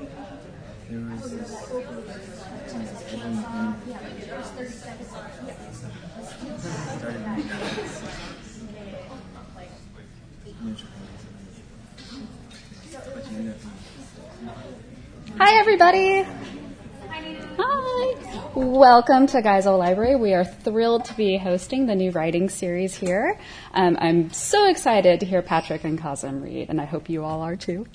[0.00, 1.66] This.
[15.38, 16.26] Hi, everybody.
[18.70, 20.14] Welcome to Geisel Library.
[20.14, 23.36] We are thrilled to be hosting the new writing series here.
[23.74, 27.40] Um, I'm so excited to hear Patrick and Kazim read, and I hope you all
[27.40, 27.88] are too.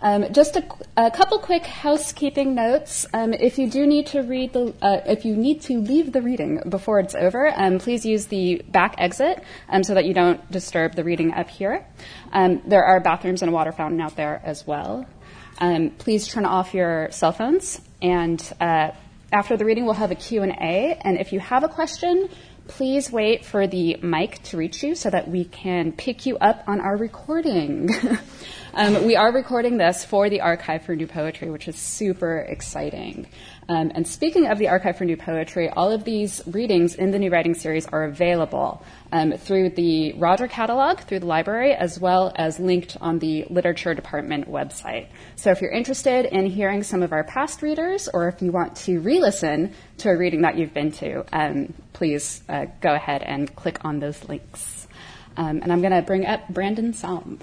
[0.00, 0.64] Um, just a,
[0.96, 3.04] a, couple quick housekeeping notes.
[3.12, 6.22] Um, if you do need to read the, uh, if you need to leave the
[6.22, 10.50] reading before it's over, um, please use the back exit um, so that you don't
[10.50, 11.84] disturb the reading up here.
[12.32, 15.04] Um, there are bathrooms and a water fountain out there as well.
[15.98, 18.92] please turn off your cell phones and uh,
[19.32, 22.28] after the reading, we'll have a Q&A, and if you have a question,
[22.68, 26.62] please wait for the mic to reach you so that we can pick you up
[26.66, 27.88] on our recording.
[28.74, 33.26] um, we are recording this for the Archive for New Poetry, which is super exciting.
[33.68, 37.18] Um, and speaking of the Archive for New Poetry, all of these readings in the
[37.18, 38.82] New Writing Series are available
[39.12, 43.94] um, through the Roger catalog, through the library, as well as linked on the Literature
[43.94, 45.06] Department website.
[45.36, 48.74] So if you're interested in hearing some of our past readers, or if you want
[48.76, 53.22] to re listen to a reading that you've been to, um, please uh, go ahead
[53.22, 54.88] and click on those links.
[55.36, 57.38] Um, and I'm going to bring up Brandon Salm.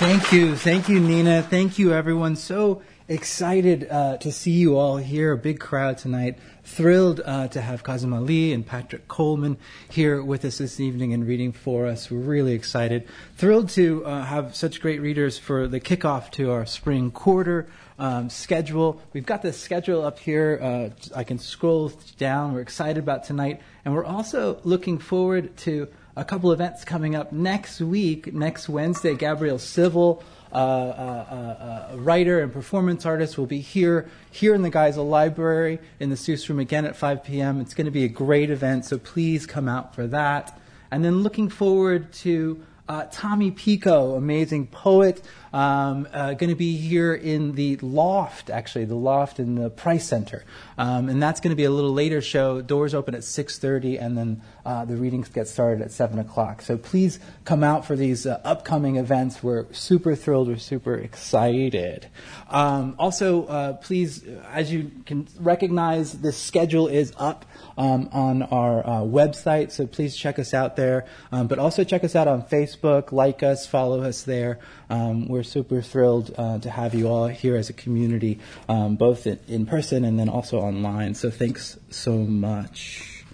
[0.00, 0.56] Thank you.
[0.56, 1.42] Thank you, Nina.
[1.42, 2.34] Thank you, everyone.
[2.34, 5.32] So excited uh, to see you all here.
[5.32, 6.38] A big crowd tonight.
[6.64, 9.58] Thrilled uh, to have Kazim Ali and Patrick Coleman
[9.90, 12.10] here with us this evening and reading for us.
[12.10, 13.06] We're really excited.
[13.36, 18.30] Thrilled to uh, have such great readers for the kickoff to our spring quarter um,
[18.30, 19.02] schedule.
[19.12, 20.58] We've got the schedule up here.
[20.62, 22.54] Uh, I can scroll down.
[22.54, 23.60] We're excited about tonight.
[23.84, 28.32] And we're also looking forward to a couple events coming up next week.
[28.32, 34.54] Next Wednesday, Gabrielle Civil, uh, uh, uh, writer and performance artist, will be here here
[34.54, 37.60] in the Geisel Library in the Seuss Room again at 5 p.m.
[37.60, 40.58] It's going to be a great event, so please come out for that.
[40.90, 46.76] And then looking forward to uh, Tommy Pico, amazing poet, um, uh, going to be
[46.76, 50.44] here in the loft, actually, the loft in the Price Center,
[50.78, 52.60] um, and that's going to be a little later show.
[52.60, 56.62] Doors open at 6:30, and then uh, the readings get started at 7 o'clock.
[56.62, 59.42] So please come out for these uh, upcoming events.
[59.42, 60.48] We're super thrilled.
[60.48, 62.06] We're super excited.
[62.48, 67.44] Um, also, uh, please, as you can recognize, this schedule is up
[67.76, 71.06] um, on our uh, website, so please check us out there.
[71.32, 74.58] Um, but also check us out on Facebook, like us, follow us there.
[74.88, 79.26] Um, we're super thrilled uh, to have you all here as a community, um, both
[79.26, 81.14] in, in, person and then also online.
[81.14, 83.24] So thanks so much.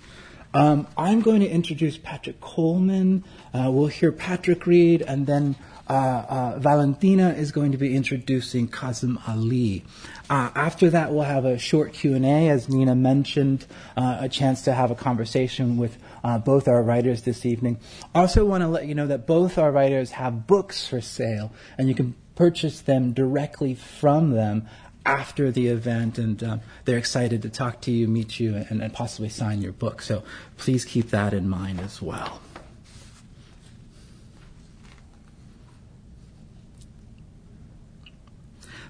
[0.54, 3.24] Um, I'm going to introduce Patrick Coleman.
[3.52, 5.56] Uh, we'll hear Patrick read, and then
[5.88, 9.84] uh, uh, Valentina is going to be introducing Kazim Ali.
[10.30, 13.66] Uh, after that, we'll have a short Q&A, as Nina mentioned,
[13.96, 17.78] uh, a chance to have a conversation with uh, both our writers this evening.
[18.14, 21.88] Also want to let you know that both our writers have books for sale, and
[21.88, 24.66] you can purchase them directly from them
[25.06, 28.92] after the event, and um, they're excited to talk to you, meet you, and, and
[28.92, 30.02] possibly sign your book.
[30.02, 30.24] So
[30.56, 32.40] please keep that in mind as well.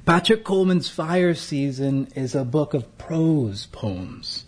[0.07, 4.46] Patrick Coleman's Fire Season is a book of prose poems.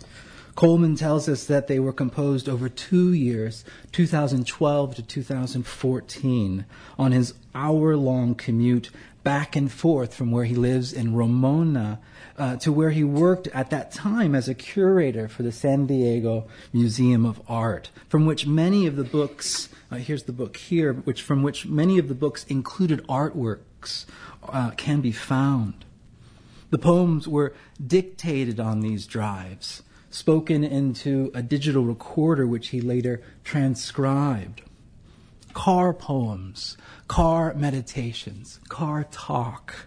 [0.58, 6.64] Coleman tells us that they were composed over two years, 2012 to 2014,
[6.98, 8.90] on his hour long commute
[9.22, 12.00] back and forth from where he lives in Ramona
[12.36, 16.48] uh, to where he worked at that time as a curator for the San Diego
[16.72, 21.22] Museum of Art, from which many of the books, uh, here's the book here, which
[21.22, 24.06] from which many of the books included artworks
[24.48, 25.84] uh, can be found.
[26.70, 29.84] The poems were dictated on these drives,
[30.18, 34.62] spoken into a digital recorder, which he later transcribed.
[35.52, 36.76] Car poems,
[37.06, 39.86] car meditations, car talk.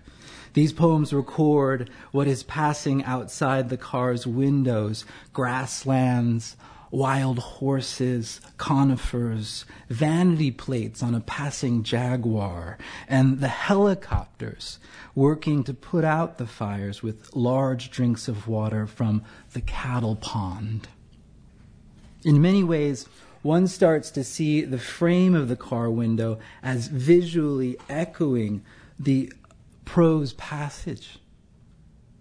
[0.54, 5.04] These poems record what is passing outside the car's windows
[5.34, 6.56] grasslands,
[6.92, 12.78] wild horses, conifers, vanity plates on a passing jaguar,
[13.08, 14.78] and the helicopters
[15.16, 19.24] working to put out the fires with large drinks of water from
[19.54, 20.90] the cattle pond.
[22.24, 23.08] In many ways,
[23.42, 28.64] one starts to see the frame of the car window as visually echoing
[29.00, 29.34] the
[29.86, 31.18] prose passage.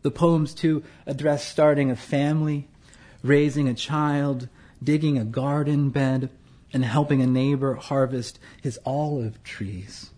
[0.02, 2.68] The poems, too, address starting a family,
[3.22, 4.48] raising a child,
[4.82, 6.30] digging a garden bed,
[6.72, 10.10] and helping a neighbor harvest his olive trees.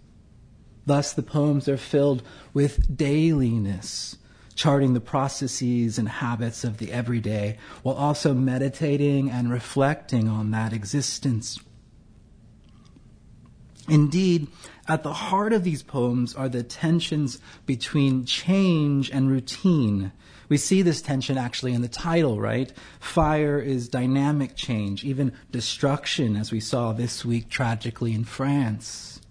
[0.84, 2.22] Thus, the poems are filled
[2.52, 4.16] with dailiness,
[4.54, 10.72] charting the processes and habits of the everyday, while also meditating and reflecting on that
[10.72, 11.58] existence.
[13.88, 14.48] Indeed,
[14.86, 20.12] at the heart of these poems are the tensions between change and routine.
[20.52, 22.70] We see this tension actually in the title, right?
[23.00, 29.22] Fire is dynamic change, even destruction, as we saw this week tragically in France.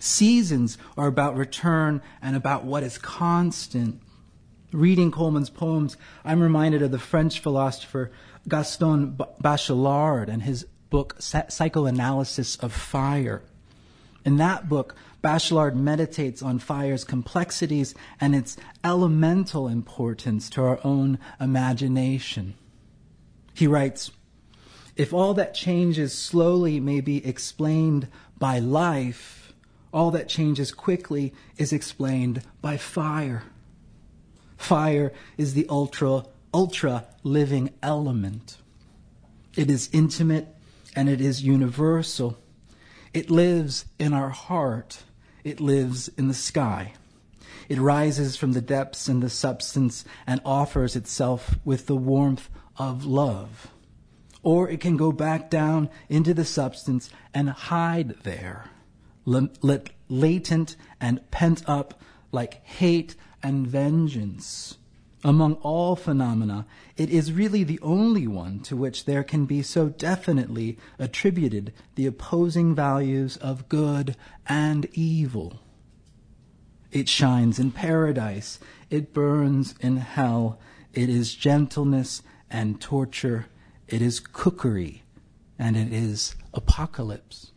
[0.00, 4.00] Seasons are about return and about what is constant.
[4.72, 8.10] Reading Coleman's poems, I'm reminded of the French philosopher
[8.48, 13.42] Gaston Bachelard and his book Psychoanalysis of Fire.
[14.24, 21.18] In that book, Bachelard meditates on fire's complexities and its elemental importance to our own
[21.40, 22.52] imagination.
[23.54, 24.10] He writes,
[24.96, 29.54] If all that changes slowly may be explained by life,
[29.94, 33.44] all that changes quickly is explained by fire.
[34.58, 38.58] Fire is the ultra, ultra living element.
[39.56, 40.48] It is intimate
[40.94, 42.36] and it is universal.
[43.14, 45.02] It lives in our heart.
[45.44, 46.94] It lives in the sky.
[47.68, 53.04] It rises from the depths in the substance and offers itself with the warmth of
[53.04, 53.68] love.
[54.42, 58.70] Or it can go back down into the substance and hide there,
[59.24, 62.00] latent and pent up
[62.32, 64.78] like hate and vengeance
[65.24, 66.66] among all phenomena,
[66.98, 72.06] it is really the only one to which there can be so definitely attributed the
[72.06, 74.14] opposing values of good
[74.46, 75.60] and evil.
[76.92, 78.60] It shines in paradise,
[78.90, 80.60] it burns in hell,
[80.92, 83.46] it is gentleness and torture,
[83.88, 85.02] it is cookery,
[85.58, 87.50] and it is apocalypse.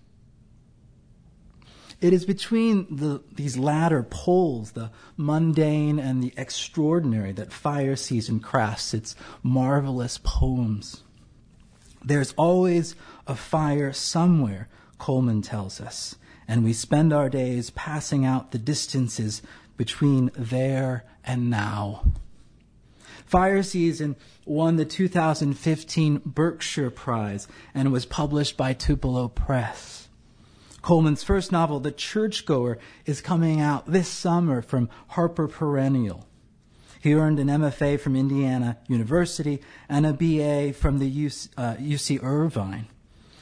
[2.00, 8.40] It is between the, these latter poles, the mundane and the extraordinary, that fire season
[8.40, 11.04] crafts its marvelous poems.
[12.06, 12.96] There's always
[13.26, 16.16] a fire somewhere, Coleman tells us,
[16.48, 19.42] and we spend our days passing out the distances
[19.76, 22.04] between there and now.
[23.26, 24.16] Fire Season
[24.46, 29.97] won the 2015 Berkshire Prize and was published by Tupelo Press.
[30.88, 36.26] Coleman's first novel, The Churchgoer, is coming out this summer from Harper Perennial.
[37.02, 42.24] He earned an MFA from Indiana University and a BA from the UC, uh, UC
[42.24, 42.88] Irvine.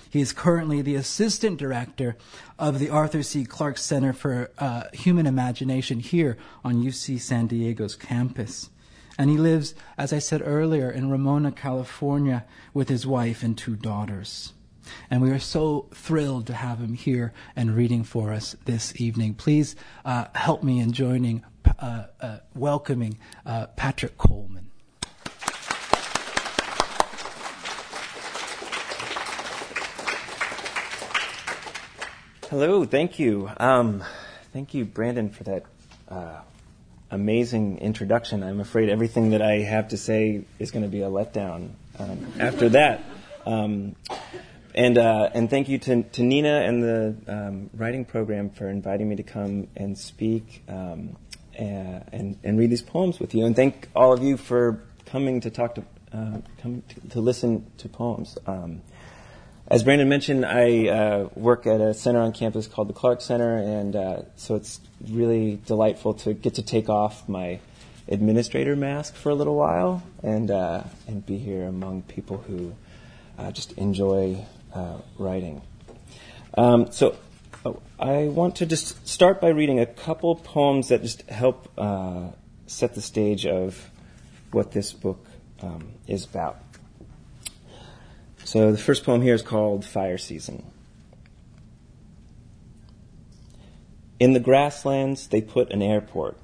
[0.09, 2.18] He is currently the assistant director
[2.57, 3.45] of the Arthur C.
[3.45, 8.71] Clarke Center for uh, Human Imagination here on UC San Diego's campus.
[9.19, 12.44] And he lives, as I said earlier, in Ramona, California
[12.74, 14.55] with his wife and two daughters.
[15.09, 19.33] And we are so thrilled to have him here and reading for us this evening.
[19.33, 21.43] Please uh, help me in joining,
[21.79, 24.71] uh, uh, welcoming uh, Patrick Coleman.
[32.49, 33.49] Hello, thank you.
[33.57, 34.03] Um,
[34.53, 35.63] thank you, Brandon, for that
[36.07, 36.41] uh,
[37.09, 38.43] amazing introduction.
[38.43, 42.33] I'm afraid everything that I have to say is going to be a letdown um,
[42.39, 43.03] after that.
[43.45, 43.95] Um,
[44.75, 49.07] and, uh, and thank you to, to Nina and the um, writing program for inviting
[49.07, 51.16] me to come and speak um,
[51.57, 53.45] and, and read these poems with you.
[53.45, 57.66] And thank all of you for coming to talk to, uh, come to, to, listen
[57.78, 58.38] to poems.
[58.45, 58.81] Um,
[59.69, 63.56] as Brandon mentioned, I uh, work at a center on campus called the Clarke Center,
[63.56, 67.61] and uh, so it's really delightful to get to take off my
[68.09, 72.76] administrator mask for a little while and uh, and be here among people who
[73.52, 75.61] just enjoy uh, writing.
[76.57, 77.17] Um, so
[77.65, 82.29] oh, I want to just start by reading a couple poems that just help uh,
[82.67, 83.89] set the stage of
[84.51, 85.25] what this book
[85.61, 86.57] um, is about.
[88.44, 90.63] So the first poem here is called Fire Season.
[94.19, 96.37] In the grasslands, they put an airport.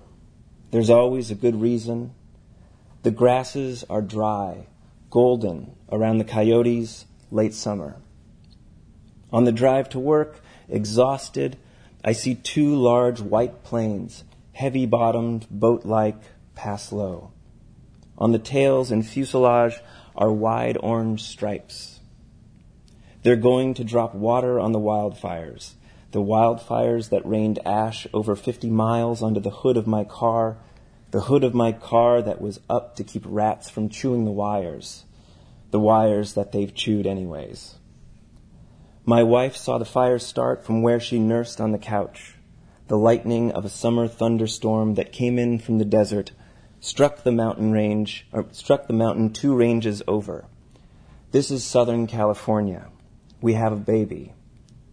[0.71, 2.13] There's always a good reason.
[3.03, 4.67] The grasses are dry,
[5.09, 7.95] golden around the coyotes, late summer.
[9.31, 11.57] On the drive to work, exhausted,
[12.03, 14.23] I see two large white planes,
[14.53, 16.21] heavy bottomed, boat like,
[16.55, 17.31] pass low.
[18.17, 19.79] On the tails and fuselage
[20.15, 21.99] are wide orange stripes.
[23.23, 25.73] They're going to drop water on the wildfires,
[26.11, 30.57] the wildfires that rained ash over 50 miles under the hood of my car,
[31.11, 35.05] the hood of my car that was up to keep rats from chewing the wires,
[35.69, 37.75] the wires that they've chewed anyways.
[39.05, 42.35] My wife saw the fire start from where she nursed on the couch.
[42.91, 46.31] the lightning of a summer thunderstorm that came in from the desert
[46.81, 50.43] struck the mountain range, or struck the mountain two ranges over.
[51.31, 52.89] This is Southern California.
[53.39, 54.33] We have a baby.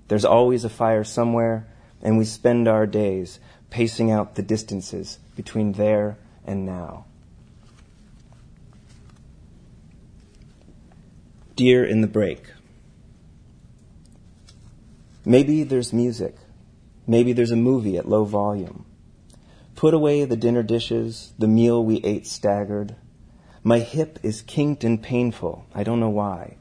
[0.07, 1.67] There's always a fire somewhere,
[2.01, 7.05] and we spend our days pacing out the distances between there and now.
[11.57, 12.53] Deer in the Break.
[15.29, 16.37] Maybe there's music.
[17.07, 18.87] Maybe there's a movie at low volume.
[19.77, 22.97] Put away the dinner dishes, the meal we ate staggered.
[23.63, 25.67] My hip is kinked and painful.
[25.75, 26.57] I don't know why.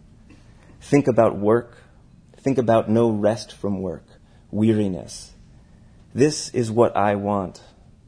[0.82, 1.78] Think about work.
[2.36, 4.04] Think about no rest from work,
[4.52, 5.32] weariness.
[6.14, 7.62] This is what I want,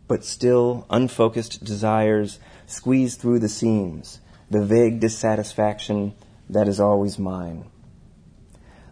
[0.09, 2.37] but still unfocused desires
[2.67, 4.19] squeeze through the seams,
[4.51, 6.15] the vague dissatisfaction
[6.49, 7.63] that is always mine.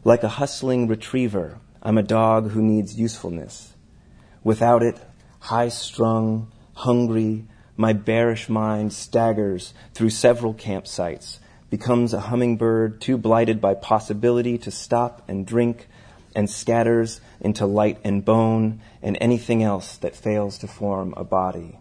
[0.08, 3.74] Like a hustling retriever, I'm a dog who needs usefulness.
[4.42, 4.98] Without it,
[5.40, 7.44] high strung, hungry,
[7.76, 14.72] my bearish mind staggers through several campsites, becomes a hummingbird too blighted by possibility to
[14.72, 15.90] stop and drink,
[16.34, 21.80] and scatters into light and bone and anything else that fails to form a body.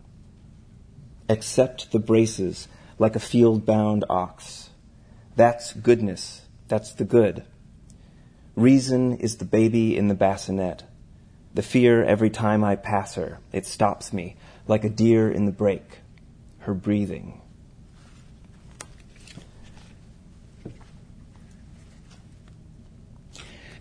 [1.28, 2.66] Accept the braces
[2.99, 4.71] like a field bound ox.
[5.37, 6.42] That's goodness.
[6.66, 7.45] That's the good.
[8.56, 10.82] Reason is the baby in the bassinet
[11.56, 14.36] the fear every time I pass her, it stops me
[14.68, 16.00] like a deer in the brake,
[16.58, 17.40] her breathing.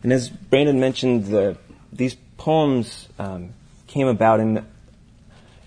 [0.04, 1.58] And as Brandon mentioned, the,
[1.92, 3.54] these poems um,
[3.88, 4.66] came about in,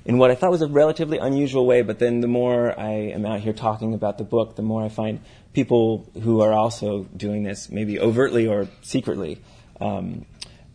[0.07, 3.27] in what I thought was a relatively unusual way, but then the more I am
[3.27, 5.21] out here talking about the book, the more I find
[5.59, 9.43] people who are also doing this, maybe overtly or secretly.
[9.81, 10.25] Um,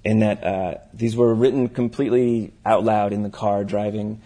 [0.03, 4.21] in that uh, these were written completely out loud in the car driving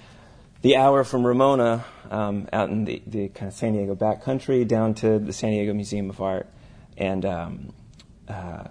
[0.63, 4.95] the hour from Ramona um, out in the, the, kind of San Diego backcountry down
[4.95, 6.47] to the San Diego Museum of Art.
[6.97, 7.73] And um,
[8.27, 8.63] uh,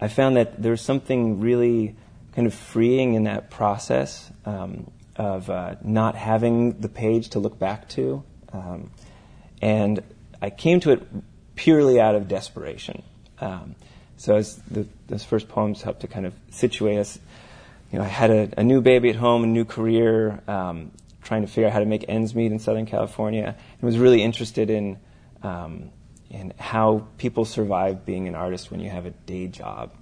[0.00, 1.96] I found that there was something really
[2.36, 7.58] kind of freeing in that process um, of uh, not having the page to look
[7.58, 8.22] back to.
[8.52, 8.92] Um,
[9.60, 10.04] and
[10.40, 11.02] I came to it
[11.54, 13.02] purely out of desperation.
[13.40, 13.74] Um,
[14.16, 17.18] so as the, those first poems helped to kind of situate us,
[17.92, 20.90] you know, I had a, a new baby at home, a new career, um,
[21.22, 24.22] trying to figure out how to make ends meet in Southern California, and was really
[24.22, 24.98] interested in
[25.42, 25.90] um,
[26.30, 29.92] in how people survive being an artist when you have a day job,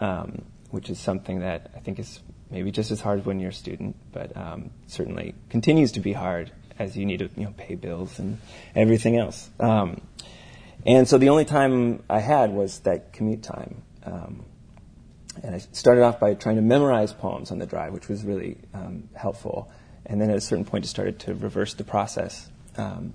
[0.00, 2.20] um, which is something that I think is
[2.50, 6.52] maybe just as hard when you're a student, but um, certainly continues to be hard
[6.82, 8.38] as you need to you know pay bills and
[8.74, 9.50] everything else.
[9.60, 10.00] Um,
[10.84, 13.82] and so the only time I had was that commute time.
[14.04, 14.44] Um,
[15.42, 18.58] and I started off by trying to memorize poems on the drive, which was really
[18.74, 19.70] um, helpful.
[20.04, 22.50] And then at a certain point, I started to reverse the process.
[22.76, 23.14] Um,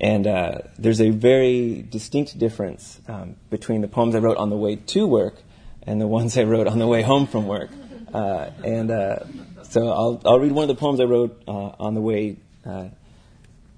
[0.00, 4.56] and uh, there's a very distinct difference um, between the poems I wrote on the
[4.56, 5.42] way to work
[5.82, 7.70] and the ones I wrote on the way home from work.
[8.12, 9.18] Uh, and uh,
[9.64, 12.36] so I'll, I'll read one of the poems I wrote uh, on the way
[12.68, 12.88] uh,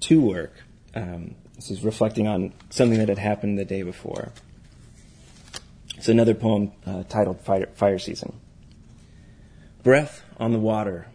[0.01, 0.53] to work.
[0.95, 4.33] Um, this is reflecting on something that had happened the day before.
[5.97, 8.41] It's another poem uh, titled Fire, Fire Season.
[9.83, 11.07] Breath on the water,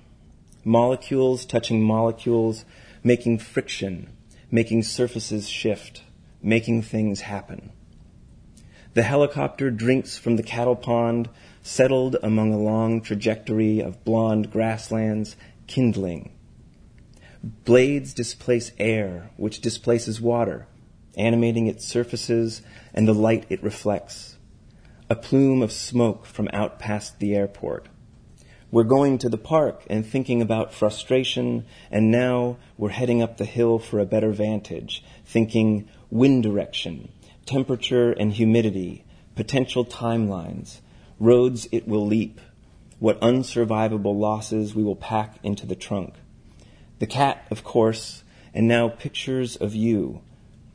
[0.63, 2.65] molecules touching molecules,
[3.03, 4.09] making friction,
[4.49, 6.03] making surfaces shift,
[6.41, 7.71] making things happen.
[8.93, 11.29] The helicopter drinks from the cattle pond,
[11.61, 15.35] settled among a long trajectory of blond grasslands,
[15.67, 16.34] kindling,
[17.45, 20.65] Blades displace air, which displaces water,
[21.15, 24.37] animating its surfaces and the light it reflects.
[25.11, 27.87] A plume of smoke from out past the airport.
[28.71, 33.45] We're going to the park and thinking about frustration, and now we're heading up the
[33.45, 37.09] hill for a better vantage, thinking wind direction,
[37.45, 40.79] temperature and humidity, potential timelines,
[41.19, 42.41] roads it will leap,
[42.97, 46.15] what unsurvivable losses we will pack into the trunk.
[46.99, 48.23] The cat, of course,
[48.53, 50.21] and now pictures of you.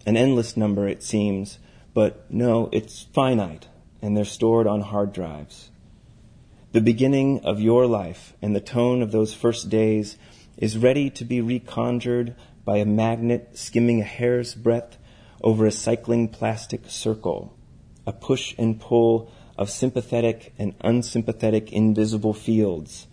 [0.05, 1.59] An endless number, it seems,
[1.95, 3.69] but no, it's finite,
[4.03, 5.71] and they're stored on hard drives.
[6.73, 10.19] The beginning of your life and the tone of those first days
[10.59, 12.35] is ready to be reconjured
[12.67, 14.99] by a magnet skimming a hair's breadth
[15.43, 17.57] over a cycling plastic circle,
[18.07, 23.07] a push and pull of sympathetic and unsympathetic invisible fields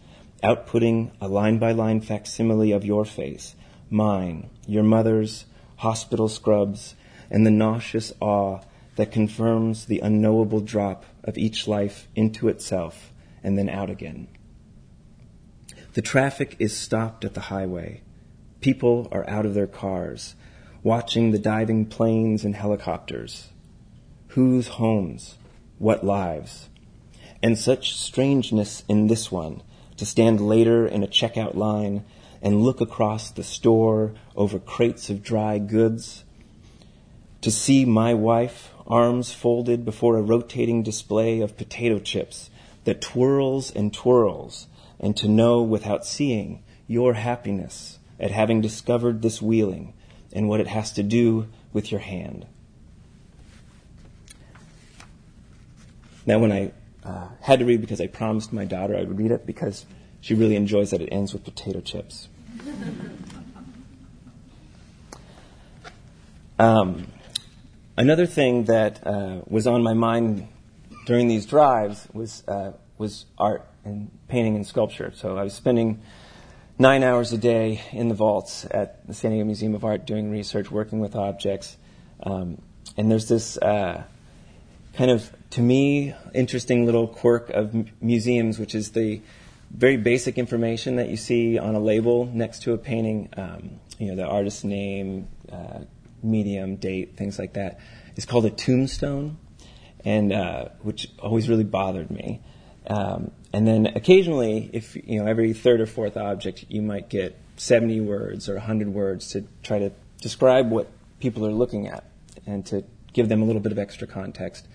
[0.43, 3.55] outputting a line by line facsimile of your face,
[3.89, 5.45] mine, your mother's,
[5.77, 6.95] hospital scrubs,
[7.29, 8.59] and the nauseous awe
[8.95, 13.11] that confirms the unknowable drop of each life into itself
[13.43, 14.27] and then out again.
[15.93, 18.01] The traffic is stopped at the highway.
[18.61, 20.35] People are out of their cars,
[20.83, 23.49] watching the diving planes and helicopters.
[24.29, 25.37] Whose homes?
[25.79, 26.69] What lives?
[27.41, 29.61] And such strangeness in this one
[29.97, 32.05] to stand later in a checkout line
[32.41, 36.23] and look across the store over crates of dry goods.
[37.41, 42.49] To see my wife, arms folded before a rotating display of potato chips
[42.83, 44.67] that twirls and twirls,
[44.99, 49.93] and to know without seeing your happiness at having discovered this wheeling
[50.31, 52.45] and what it has to do with your hand.
[56.25, 56.71] Now, when I
[57.07, 59.85] uh, had to read because I promised my daughter I would read it because
[60.21, 62.27] she really enjoys that it ends with potato chips.
[66.59, 67.07] Um,
[67.97, 70.47] another thing that uh, was on my mind
[71.05, 75.11] during these drives was uh, was art and painting and sculpture.
[75.15, 76.01] So I was spending
[76.79, 80.31] nine hours a day in the vaults at the San Diego Museum of Art doing
[80.31, 81.77] research, working with objects.
[82.23, 82.61] Um,
[82.97, 84.03] and there's this uh,
[84.97, 89.21] kind of, to me, interesting little quirk of m- museums, which is the
[89.69, 93.29] very basic information that you see on a label next to a painting.
[93.37, 95.81] Um, you know, the artist's name, uh,
[96.23, 97.79] medium, date, things like that.
[98.15, 99.37] It's called a tombstone,
[100.03, 102.41] and uh, which always really bothered me.
[102.87, 107.37] Um, and then occasionally, if you know every third or fourth object, you might get
[107.57, 110.89] 70 words or 100 words to try to describe what
[111.19, 112.05] people are looking at
[112.45, 112.83] and to
[113.17, 114.67] give them a little bit of extra context,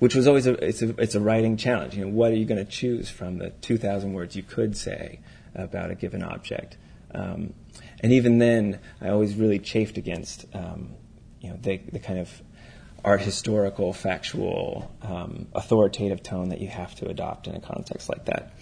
[0.00, 1.94] which was always a it's a it's a writing challenge.
[1.94, 5.20] You know, what are you going to choose from the 2,000 words you could say
[5.54, 6.76] about a given object?
[7.14, 7.54] Um,
[8.00, 10.94] and even then, I always really chafed against um,
[11.40, 12.42] you know the the kind of
[13.04, 18.26] art historical, factual, um, authoritative tone that you have to adopt in a context like
[18.26, 18.52] that.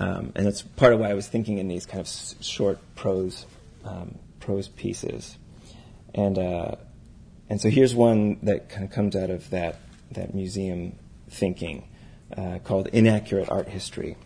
[0.00, 2.78] Um, and that's part of why I was thinking in these kind of s- short
[2.94, 3.46] prose
[3.84, 5.38] um, prose pieces.
[6.14, 6.76] And uh,
[7.48, 9.78] and so here's one that kind of comes out of that
[10.14, 10.96] that museum
[11.28, 11.88] thinking
[12.36, 14.16] uh, called inaccurate art history.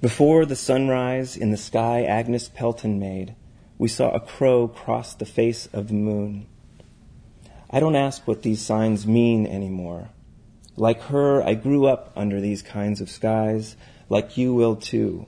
[0.00, 3.34] Before the sunrise in the sky Agnes Pelton made,
[3.78, 6.46] we saw a crow cross the face of the moon.
[7.70, 10.10] I don't ask what these signs mean anymore.
[10.76, 13.76] Like her, I grew up under these kinds of skies,
[14.08, 15.26] like you will too.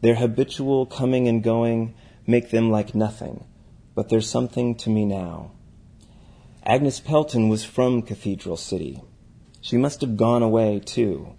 [0.00, 1.94] Their habitual coming and going
[2.26, 3.44] make them like nothing,
[3.94, 5.50] but there's something to me now.
[6.68, 9.02] Agnes Pelton was from Cathedral City.
[9.62, 11.32] She must have gone away too.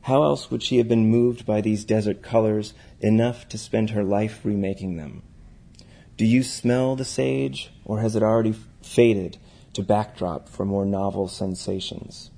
[0.00, 4.02] How else would she have been moved by these desert colors enough to spend her
[4.02, 5.22] life remaking them?
[6.16, 9.38] Do you smell the sage, or has it already faded
[9.74, 12.32] to backdrop for more novel sensations?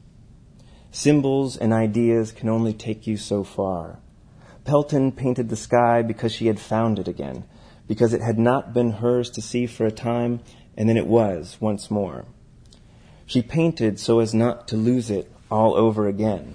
[0.91, 3.99] Symbols and ideas can only take you so far.
[4.65, 7.47] Pelton painted the sky because she had found it again,
[7.89, 10.41] because it had not been hers to see for a time,
[10.77, 12.25] and then it was once more.
[13.27, 16.55] She painted so as not to lose it all over again.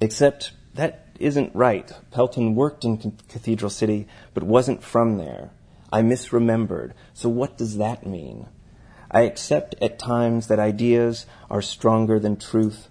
[0.00, 1.90] Except that isn't right.
[2.10, 5.50] Pelton worked in Cathedral City, but wasn't from there.
[5.92, 6.92] I misremembered.
[7.14, 8.46] So what does that mean?
[9.10, 12.88] I accept at times that ideas are stronger than truth,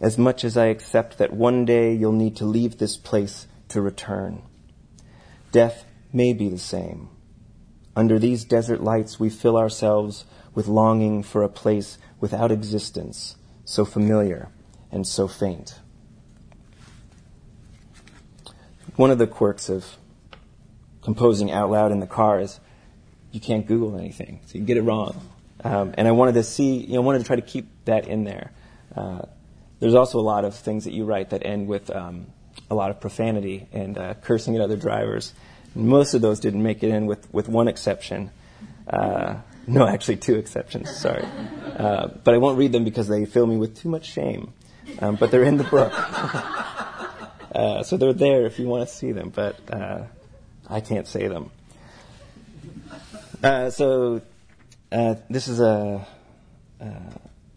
[0.00, 3.80] as much as I accept that one day you'll need to leave this place to
[3.80, 4.42] return.
[5.52, 7.08] Death may be the same.
[7.96, 10.24] Under these desert lights, we fill ourselves
[10.54, 14.48] with longing for a place without existence, so familiar
[14.90, 15.78] and so faint.
[18.96, 19.96] One of the quirks of
[21.02, 22.60] composing out loud in the car is
[23.32, 25.20] you can't Google anything, so you get it wrong.
[25.62, 28.08] Um, and I wanted to see, you know, I wanted to try to keep that
[28.08, 28.52] in there.
[28.94, 29.22] Uh,
[29.78, 32.26] there's also a lot of things that you write that end with um,
[32.70, 35.32] a lot of profanity and uh, cursing at other drivers.
[35.74, 38.30] Most of those didn't make it in, with with one exception.
[38.88, 40.90] Uh, no, actually, two exceptions.
[40.96, 41.24] Sorry,
[41.76, 44.52] uh, but I won't read them because they fill me with too much shame.
[44.98, 45.92] Um, but they're in the book,
[47.54, 49.30] uh, so they're there if you want to see them.
[49.30, 50.04] But uh,
[50.68, 51.50] I can't say them.
[53.42, 54.22] Uh, so
[54.90, 56.06] uh, this is a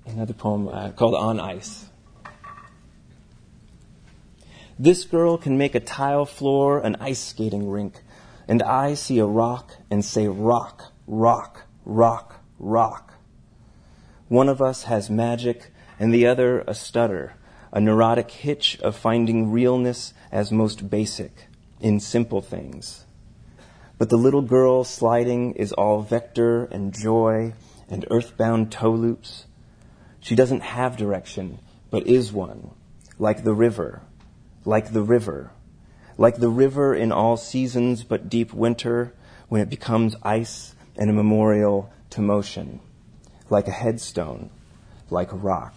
[0.06, 1.86] another poem called "On Ice."
[4.80, 8.02] This girl can make a tile floor an ice skating rink,
[8.48, 13.14] and I see a rock and say rock, rock, rock, rock.
[14.30, 17.36] One of us has magic, and the other a stutter,
[17.72, 21.48] a neurotic hitch of finding realness as most basic
[21.80, 23.06] in simple things.
[24.00, 27.54] But the little girl sliding is all vector and joy
[27.88, 29.46] and earthbound toe loops.
[30.20, 31.60] She doesn't have direction,
[31.92, 32.72] but is one,
[33.20, 34.02] like the river,
[34.66, 35.52] like the river,
[36.18, 39.14] like the river in all seasons but deep winter
[39.50, 42.80] when it becomes ice and a memorial to motion,
[43.50, 44.50] like a headstone,
[45.10, 45.74] like a rock.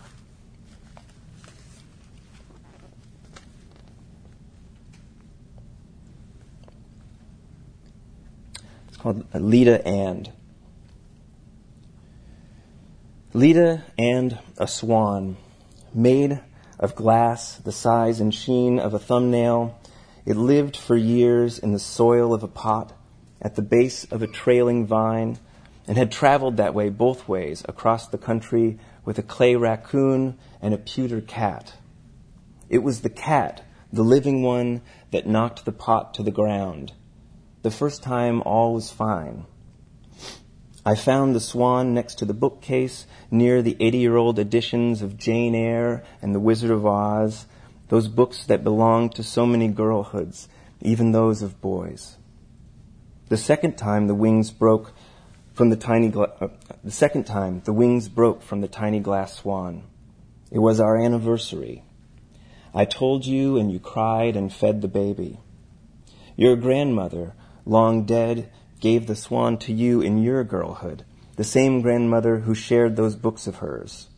[8.89, 10.31] It's called Leda and.
[13.33, 15.37] Leda and a swan,
[15.93, 16.41] made
[16.79, 19.79] of glass the size and sheen of a thumbnail.
[20.25, 22.93] It lived for years in the soil of a pot
[23.41, 25.39] at the base of a trailing vine
[25.87, 30.75] and had traveled that way both ways across the country with a clay raccoon and
[30.75, 31.75] a pewter cat.
[32.69, 33.63] It was the cat,
[33.93, 36.93] the living one, that knocked the pot to the ground.
[37.63, 39.47] The first time all was fine.
[40.87, 45.19] I found the swan next to the bookcase near the 80 year old editions of
[45.19, 47.47] Jane Eyre and The Wizard of Oz,
[47.89, 50.47] those books that belonged to so many girlhoods,
[50.81, 52.19] even those of boys.
[53.31, 54.93] The second time the wings broke
[55.55, 56.49] from the tiny, gla- uh,
[56.85, 59.83] the second time the wings broke from the tiny glass swan.
[60.53, 61.83] It was our anniversary.
[62.73, 65.41] I told you and you cried and fed the baby.
[66.37, 68.53] Your grandmother, long dead,
[68.87, 73.49] gave the swan to you in your girlhood, the same grandmother who shared those books
[73.49, 74.09] of hers.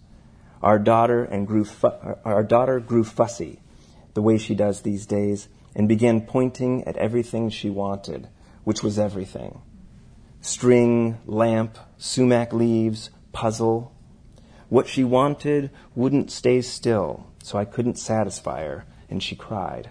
[0.62, 3.60] Our daughter and grew fu- our daughter grew fussy,
[4.12, 8.28] the way she does these days, and began pointing at everything she wanted
[8.64, 9.62] which was everything
[10.42, 13.94] string, lamp, sumac leaves, puzzle.
[14.68, 19.88] What she wanted wouldn't stay still, so I couldn't satisfy her, and she cried.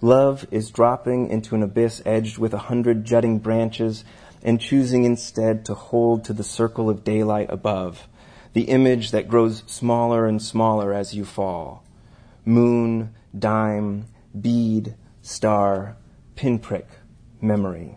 [0.00, 4.04] Love is dropping into an abyss edged with a hundred jutting branches
[4.42, 8.06] and choosing instead to hold to the circle of daylight above,
[8.52, 11.82] the image that grows smaller and smaller as you fall.
[12.44, 14.06] Moon, dime,
[14.38, 15.96] bead, star,
[16.36, 16.86] pinprick,
[17.40, 17.96] memory.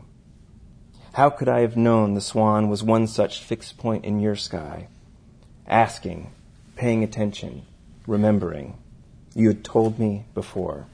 [1.14, 4.88] How could I have known the swan was one such fixed point in your sky?
[5.68, 6.32] Asking,
[6.76, 7.64] paying attention,
[8.06, 8.78] remembering.
[9.36, 10.86] You had told me before.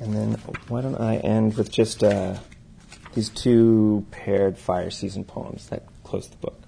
[0.00, 0.32] And then
[0.68, 2.36] why don't I end with just uh,
[3.14, 6.62] these two paired fire season poems that close the book.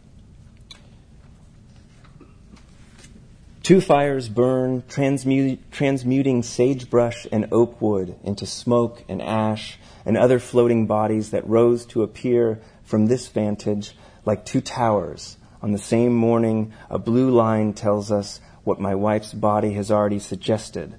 [3.62, 10.86] Two fires burn, transmuting sagebrush and oak wood into smoke and ash and other floating
[10.86, 15.36] bodies that rose to appear from this vantage like two towers.
[15.62, 20.18] On the same morning, a blue line tells us what my wife's body has already
[20.18, 20.96] suggested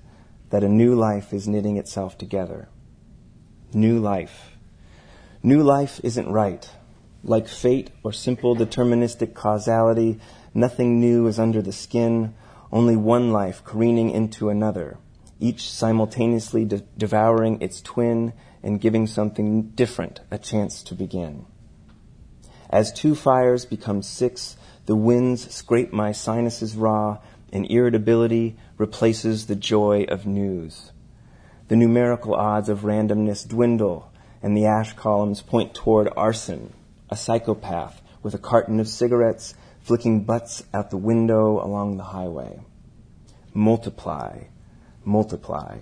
[0.51, 2.69] that a new life is knitting itself together.
[3.73, 4.57] New life.
[5.43, 6.69] New life isn't right.
[7.23, 10.19] Like fate or simple deterministic causality,
[10.53, 12.35] nothing new is under the skin
[12.71, 14.97] only one life careening into another,
[15.39, 18.33] each simultaneously de- devouring its twin
[18.63, 21.45] and giving something different a chance to begin.
[22.69, 27.17] As two fires become six, the winds scrape my sinuses raw,
[27.51, 30.91] and irritability replaces the joy of news.
[31.67, 36.74] The numerical odds of randomness dwindle, and the ash columns point toward arson,
[37.08, 42.60] a psychopath with a carton of cigarettes flicking butts out the window along the highway.
[43.54, 44.46] Multiply,
[45.06, 45.78] multiply.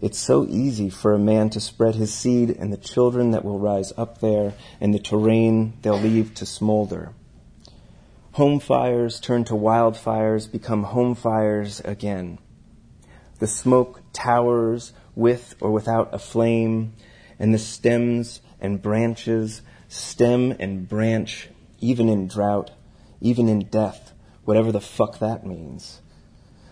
[0.00, 3.60] It's so easy for a man to spread his seed and the children that will
[3.60, 7.12] rise up there and the terrain they'll leave to smolder.
[8.34, 12.40] Home fires turn to wildfires, become home fires again.
[13.38, 16.94] The smoke towers with or without a flame,
[17.38, 22.72] and the stems and branches stem and branch even in drought
[23.20, 24.12] even in death,
[24.44, 26.00] whatever the fuck that means.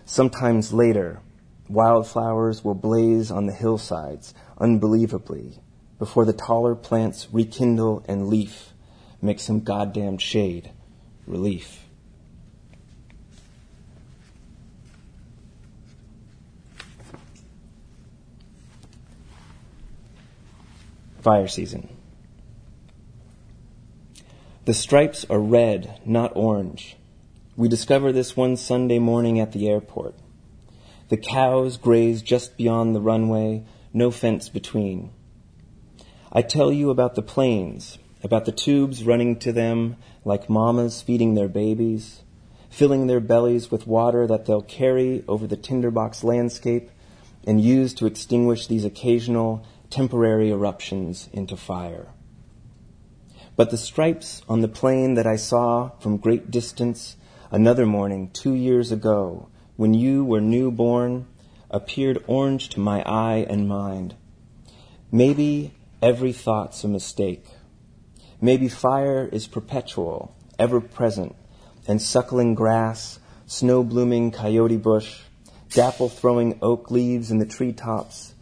[0.03, 1.21] Sometimes later,
[1.69, 5.59] wildflowers will blaze on the hillsides unbelievably
[5.97, 8.73] before the taller plants rekindle and leaf,
[9.21, 10.69] make some goddamn shade,
[11.27, 11.85] relief.
[21.21, 21.87] Fire season.
[24.65, 26.97] The stripes are red, not orange.
[27.55, 30.15] We discover this one Sunday morning at the airport.
[31.09, 35.11] The cows graze just beyond the runway, no fence between.
[36.31, 41.35] I tell you about the planes, about the tubes running to them like mamas feeding
[41.35, 42.21] their babies,
[42.69, 46.89] filling their bellies with water that they'll carry over the tinderbox landscape
[47.45, 52.07] and use to extinguish these occasional temporary eruptions into fire.
[53.55, 57.17] But the stripes on the plane that I saw from great distance
[57.51, 61.27] another morning two years ago, when you were newborn,
[61.69, 64.15] appeared orange to my eye and mind.
[65.11, 67.45] Maybe every thought's a mistake.
[68.43, 71.33] Maybe fire is perpetual, ever present,
[71.87, 75.21] and suckling grass, snow blooming coyote bush,
[75.69, 78.33] dapple throwing oak leaves in the treetops,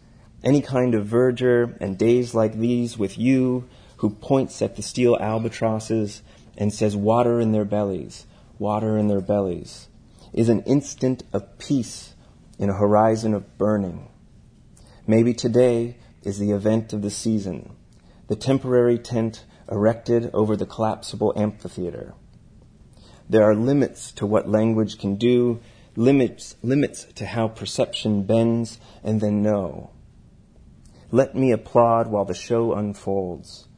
[0.42, 5.16] any kind of verdure and days like these with you who points at the steel
[5.20, 6.22] albatrosses
[6.58, 8.26] and says, Water in their bellies,
[8.58, 9.86] water in their bellies,
[10.32, 12.16] is an instant of peace
[12.58, 14.08] in a horizon of burning.
[15.06, 17.76] Maybe today is the event of the season,
[18.26, 22.14] the temporary tent erected over the collapsible amphitheater.
[23.28, 25.60] There are limits to what language can do,
[25.96, 29.90] limits, limits to how perception bends and then no.
[31.10, 33.68] Let me applaud while the show unfolds.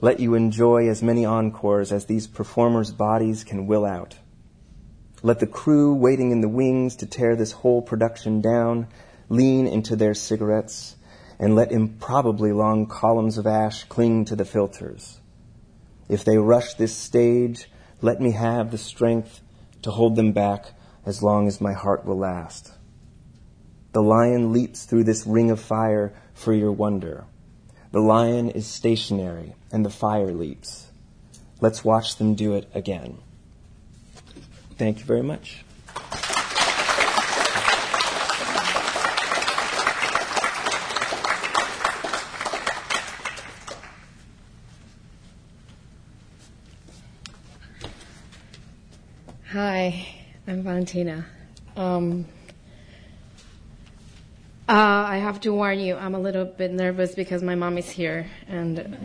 [0.00, 4.18] Let you enjoy as many encores as these performers' bodies can will out.
[5.22, 8.88] Let the crew waiting in the wings to tear this whole production down
[9.28, 10.96] lean into their cigarettes
[11.38, 15.20] and let improbably long columns of ash cling to the filters.
[16.08, 17.68] If they rush this stage,
[18.00, 19.40] let me have the strength
[19.82, 20.72] to hold them back
[21.06, 22.72] as long as my heart will last.
[23.92, 27.24] The lion leaps through this ring of fire for your wonder.
[27.92, 30.88] The lion is stationary and the fire leaps.
[31.60, 33.18] Let's watch them do it again.
[34.76, 35.64] Thank you very much.
[49.54, 50.08] Hi,
[50.54, 51.26] I'm Valentina.
[51.76, 52.26] Um,
[54.68, 57.90] uh, I have to warn you, I'm a little bit nervous because my mom is
[57.90, 58.96] here, and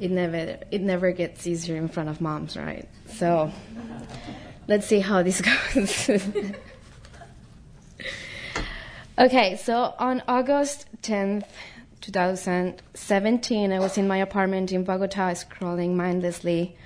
[0.00, 2.88] it never it never gets easier in front of moms, right?
[3.06, 3.52] So
[4.66, 5.40] let's see how this
[5.74, 6.10] goes.
[9.16, 11.46] okay, so on August 10th,
[12.00, 16.76] 2017, I was in my apartment in Bogota scrolling mindlessly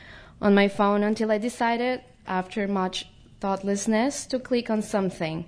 [0.43, 3.07] on my phone until I decided, after much
[3.43, 5.45] thoughtlessness, to click on something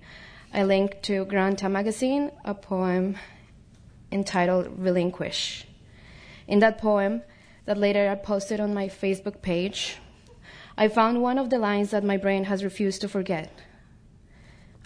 [0.52, 3.16] I linked to Granta magazine a poem
[4.10, 5.64] entitled Relinquish.
[6.48, 7.22] In that poem,
[7.66, 9.98] that later I posted on my Facebook page,
[10.76, 13.52] I found one of the lines that my brain has refused to forget.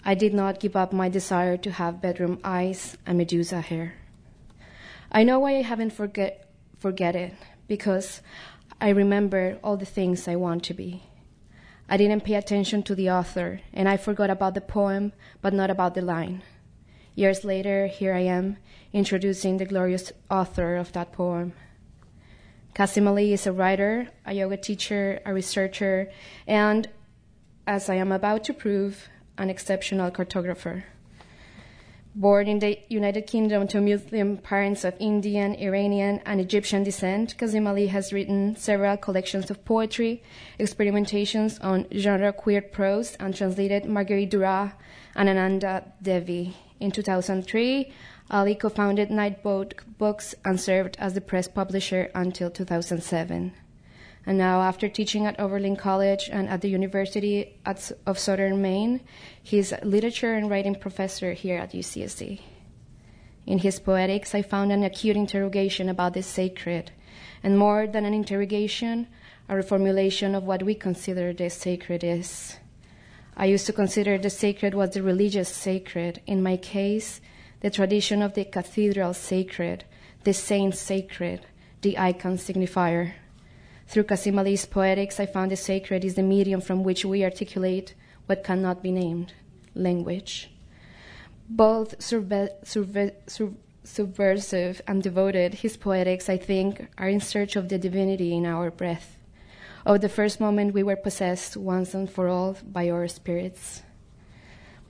[0.05, 3.95] I did not give up my desire to have bedroom eyes and Medusa hair.
[5.11, 7.33] I know why I haven't forget, forget it,
[7.67, 8.21] because
[8.79, 11.08] I remember all the things I want to be.
[11.91, 15.71] I didn't pay attention to the author, and I forgot about the poem, but not
[15.71, 16.43] about the line.
[17.15, 18.57] Years later, here I am,
[18.93, 21.53] introducing the glorious author of that poem.
[22.75, 26.11] Kazim Ali is a writer, a yoga teacher, a researcher,
[26.45, 26.87] and,
[27.65, 30.83] as I am about to prove, an exceptional cartographer.
[32.15, 37.67] Born in the United Kingdom to Muslim parents of Indian, Iranian, and Egyptian descent, Kazim
[37.67, 40.23] Ali has written several collections of poetry,
[40.59, 44.71] experimentations on genre queer prose, and translated Marguerite Duras
[45.15, 46.57] and Ananda Devi.
[46.79, 47.93] In 2003,
[48.31, 53.53] Ali co founded Nightboat Books and served as the press publisher until 2007.
[54.25, 59.01] And now, after teaching at Oberlin College and at the University of Southern Maine,
[59.41, 62.41] he's a literature and writing professor here at UCSD.
[63.47, 66.91] In his poetics, I found an acute interrogation about the sacred,
[67.41, 69.07] and more than an interrogation,
[69.47, 72.57] a reformulation of what we consider the sacred is.
[73.35, 76.21] I used to consider the sacred was the religious sacred.
[76.27, 77.21] In my case,
[77.61, 79.85] the tradition of the cathedral sacred,
[80.25, 81.45] the saint sacred,
[81.81, 83.13] the icon signifier.
[83.89, 87.95] Through Kazim Ali's poetics, I found the sacred is the medium from which we articulate
[88.27, 89.33] what cannot be named
[89.73, 90.51] language.
[91.49, 97.69] Both surve- surve- sur- subversive and devoted, his poetics, I think, are in search of
[97.69, 99.17] the divinity in our breath,
[99.87, 103.81] of the first moment we were possessed once and for all by our spirits.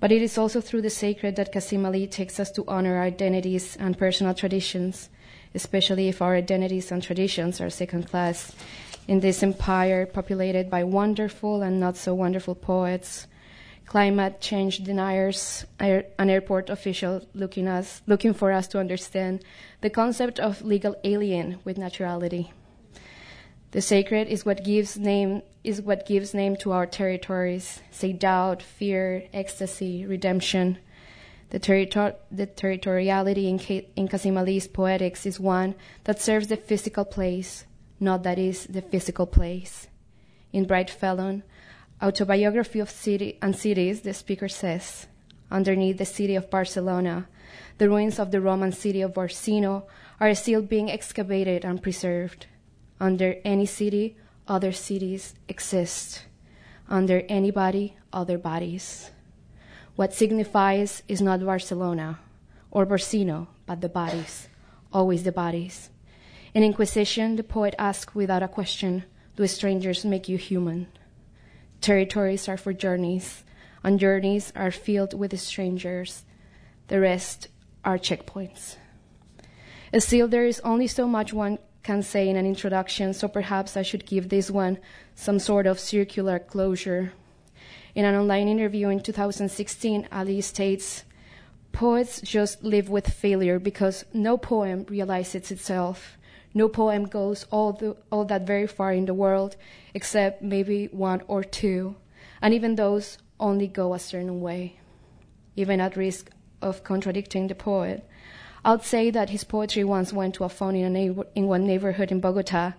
[0.02, 3.04] But it is also through the sacred that Kazim Ali takes us to honor our
[3.04, 5.10] identities and personal traditions,
[5.56, 8.54] especially if our identities and traditions are second class
[9.10, 13.26] in this empire populated by wonderful and not so wonderful poets,
[13.88, 19.44] climate change deniers, an airport official looking, us, looking for us to understand
[19.82, 22.52] the concept of legal alien with naturality.
[23.72, 28.62] The sacred is what gives name is what gives name to our territories, say doubt,
[28.62, 30.78] fear, ecstasy, redemption.
[31.50, 31.58] The,
[32.30, 37.66] the territoriality in, K- in Kazim Ali's poetics is one that serves the physical place,
[38.00, 39.88] not that is the physical place.
[40.52, 41.44] In Bright Felon,
[42.02, 45.08] Autobiography of City and Cities, the speaker says,
[45.52, 47.28] underneath the city of Barcelona,
[47.78, 49.86] the ruins of the Roman city of Orsino
[50.20, 52.46] are still being excavated and preserved.
[53.00, 56.26] Under any city, other cities exist.
[56.90, 59.12] Under anybody, other bodies.
[59.96, 62.20] What signifies is not Barcelona
[62.72, 64.48] or Orsino, but the bodies,
[64.94, 65.90] always the bodies.
[66.54, 69.04] In Inquisition, the poet asks without a question,
[69.36, 70.88] Do strangers make you human?
[71.82, 73.44] Territories are for journeys,
[73.84, 76.26] and journeys are filled with strangers.
[76.88, 77.48] The rest
[77.86, 78.76] are checkpoints.
[79.98, 83.82] Still, there is only so much one can say in an introduction, so perhaps I
[83.82, 84.78] should give this one
[85.16, 87.14] some sort of circular closure.
[87.96, 91.06] In an online interview in 2016, Ali states,
[91.72, 96.18] Poets just live with failure because no poem realizes itself.
[96.54, 99.56] No poem goes all, the, all that very far in the world,
[99.94, 101.96] except maybe one or two.
[102.42, 104.80] And even those only go a certain way.
[105.56, 106.32] Even at risk
[106.62, 108.08] of contradicting the poet,
[108.66, 111.66] I'd say that his poetry once went to a phone in, a neighbor, in one
[111.66, 112.74] neighborhood in Bogota,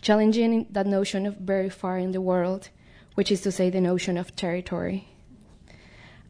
[0.00, 2.70] challenging that notion of very far in the world,
[3.14, 5.08] which is to say the notion of territory.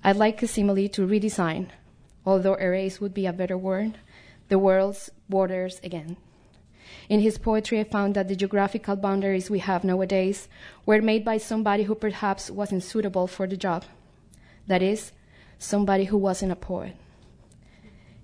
[0.02, 1.68] I'd like Kazim Ali to redesign,
[2.24, 3.98] although erase would be a better word,
[4.48, 6.16] the world's borders again.
[7.08, 10.48] In his poetry, I found that the geographical boundaries we have nowadays
[10.84, 13.84] were made by somebody who perhaps wasn't suitable for the job.
[14.66, 15.12] That is,
[15.58, 16.96] somebody who wasn't a poet.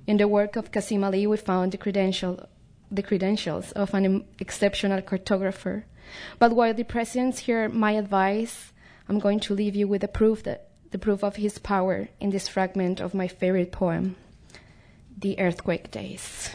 [0.06, 2.48] In the work of Kazim Ali, we found the, credential,
[2.90, 5.84] the credentials of an exceptional cartographer.
[6.40, 8.72] But while the presidents hear my advice,
[9.08, 12.30] I'm going to leave you with the proof that the proof of his power in
[12.30, 14.16] this fragment of my favorite poem,
[15.16, 16.50] The Earthquake Days.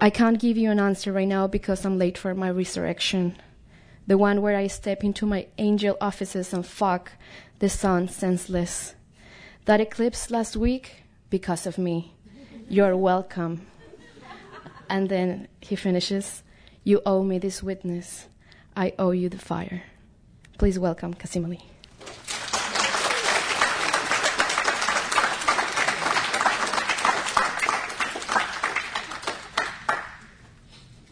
[0.00, 3.36] I can't give you an answer right now because I'm late for my resurrection.
[4.06, 7.12] The one where I step into my angel offices and fuck
[7.58, 8.94] the sun senseless.
[9.64, 12.14] That eclipse last week, because of me.
[12.68, 13.66] You're welcome.
[14.88, 16.42] And then he finishes,
[16.84, 18.28] You owe me this witness.
[18.76, 19.82] I owe you the fire.
[20.58, 21.48] Please welcome Kazim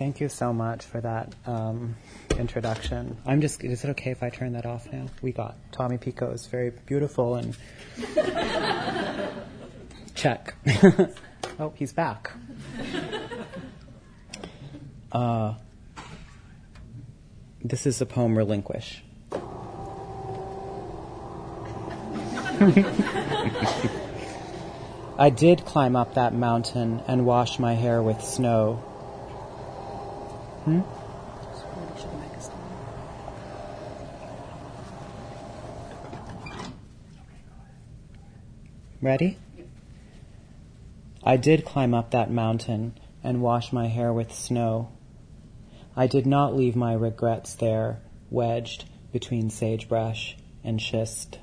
[0.04, 1.96] Thank you so much for that um,
[2.36, 3.16] introduction.
[3.24, 3.64] I'm just.
[3.64, 5.06] Is it okay if I turn that off now?
[5.22, 7.56] We got Tommy Pico is very beautiful and
[10.14, 10.56] check.
[11.58, 12.32] oh, he's back.
[15.10, 15.54] Uh,
[17.62, 19.02] this is the poem Relinquish.
[25.18, 28.84] I did climb up that mountain and wash my hair with snow
[30.64, 30.80] Hmm?
[39.02, 39.36] Ready?
[41.22, 44.88] I did climb up that mountain and wash my hair with snow.
[45.94, 48.00] I did not leave my regrets there,
[48.30, 51.40] wedged between sagebrush and schist.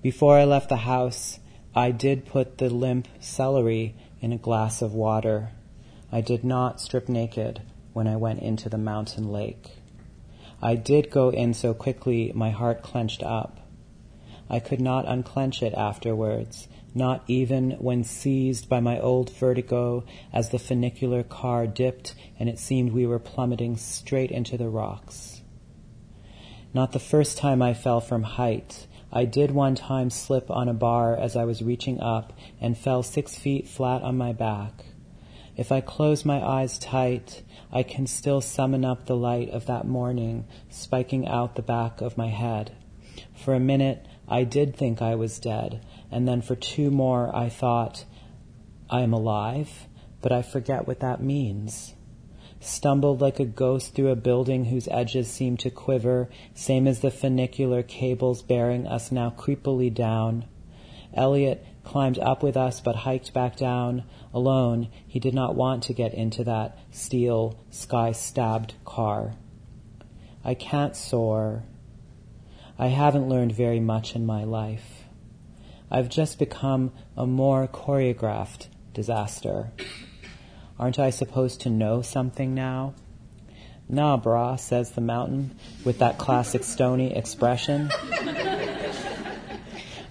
[0.00, 1.40] Before I left the house,
[1.74, 5.50] I did put the limp celery in a glass of water.
[6.10, 7.60] I did not strip naked
[7.98, 9.72] when I went into the mountain lake.
[10.62, 13.58] I did go in so quickly my heart clenched up.
[14.48, 20.50] I could not unclench it afterwards, not even when seized by my old vertigo as
[20.50, 25.42] the funicular car dipped and it seemed we were plummeting straight into the rocks.
[26.72, 28.86] Not the first time I fell from height.
[29.12, 33.02] I did one time slip on a bar as I was reaching up and fell
[33.02, 34.84] six feet flat on my back.
[35.56, 39.86] If I close my eyes tight, I can still summon up the light of that
[39.86, 42.72] morning spiking out the back of my head.
[43.34, 47.48] For a minute, I did think I was dead, and then for two more, I
[47.48, 48.04] thought,
[48.90, 49.86] I am alive,
[50.22, 51.94] but I forget what that means.
[52.60, 57.10] Stumbled like a ghost through a building whose edges seemed to quiver, same as the
[57.10, 60.44] funicular cables bearing us now creepily down.
[61.14, 64.04] Elliot climbed up with us but hiked back down.
[64.34, 69.34] Alone, he did not want to get into that steel, sky stabbed car.
[70.44, 71.64] I can't soar.
[72.78, 75.04] I haven't learned very much in my life.
[75.90, 79.72] I've just become a more choreographed disaster.
[80.78, 82.94] Aren't I supposed to know something now?
[83.88, 87.90] Nah, brah, says the mountain with that classic stony expression.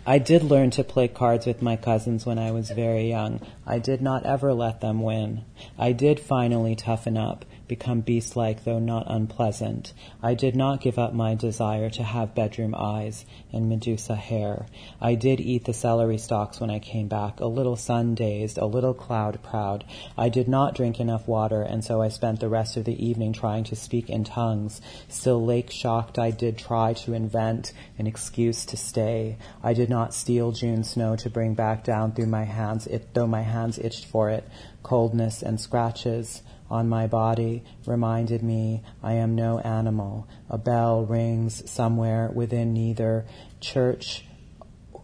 [0.09, 3.41] I did learn to play cards with my cousins when I was very young.
[3.65, 5.43] I did not ever let them win.
[5.77, 9.93] I did finally toughen up become beast-like though not unpleasant.
[10.21, 14.65] I did not give up my desire to have bedroom eyes and Medusa hair.
[15.01, 18.93] I did eat the celery stalks when I came back, a little sun-dazed, a little
[18.93, 19.83] cloud-proud.
[20.17, 23.33] I did not drink enough water, and so I spent the rest of the evening
[23.33, 24.81] trying to speak in tongues.
[25.09, 29.37] Still lake-shocked, I did try to invent an excuse to stay.
[29.63, 33.27] I did not steal June snow to bring back down through my hands, it, though
[33.27, 34.47] my hands itched for it,
[34.83, 40.27] coldness and scratches on my body reminded me I am no animal.
[40.49, 43.25] A bell rings somewhere within neither
[43.59, 44.25] church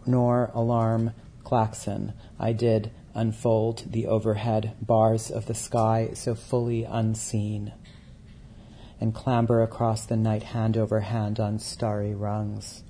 [0.05, 1.11] nor alarm
[1.43, 2.13] klaxon.
[2.39, 7.73] I did unfold the overhead bars of the sky so fully unseen
[8.99, 12.83] and clamber across the night hand over hand on starry rungs.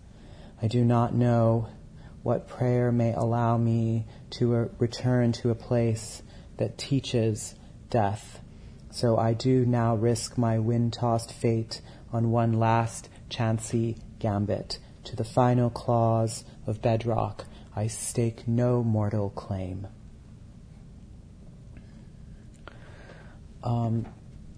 [0.62, 1.70] I do not know
[2.22, 6.22] what prayer may allow me to uh, return to a place
[6.58, 7.56] that teaches
[7.90, 8.40] death
[8.94, 11.82] so I do now risk my wind-tossed fate
[12.12, 14.78] on one last chancy gambit.
[15.06, 19.88] To the final clause of bedrock, I stake no mortal claim.
[23.64, 24.06] Um,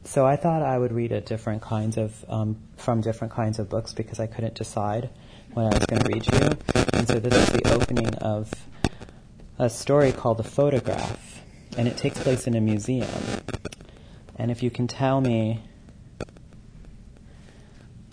[0.03, 3.69] so I thought I would read a different kinds of um, from different kinds of
[3.69, 5.11] books because I couldn't decide
[5.53, 6.83] what I was going to read you.
[6.91, 8.51] And so this is the opening of
[9.57, 11.41] a story called The Photograph,
[11.77, 13.07] and it takes place in a museum.
[14.37, 15.61] And if you can tell me,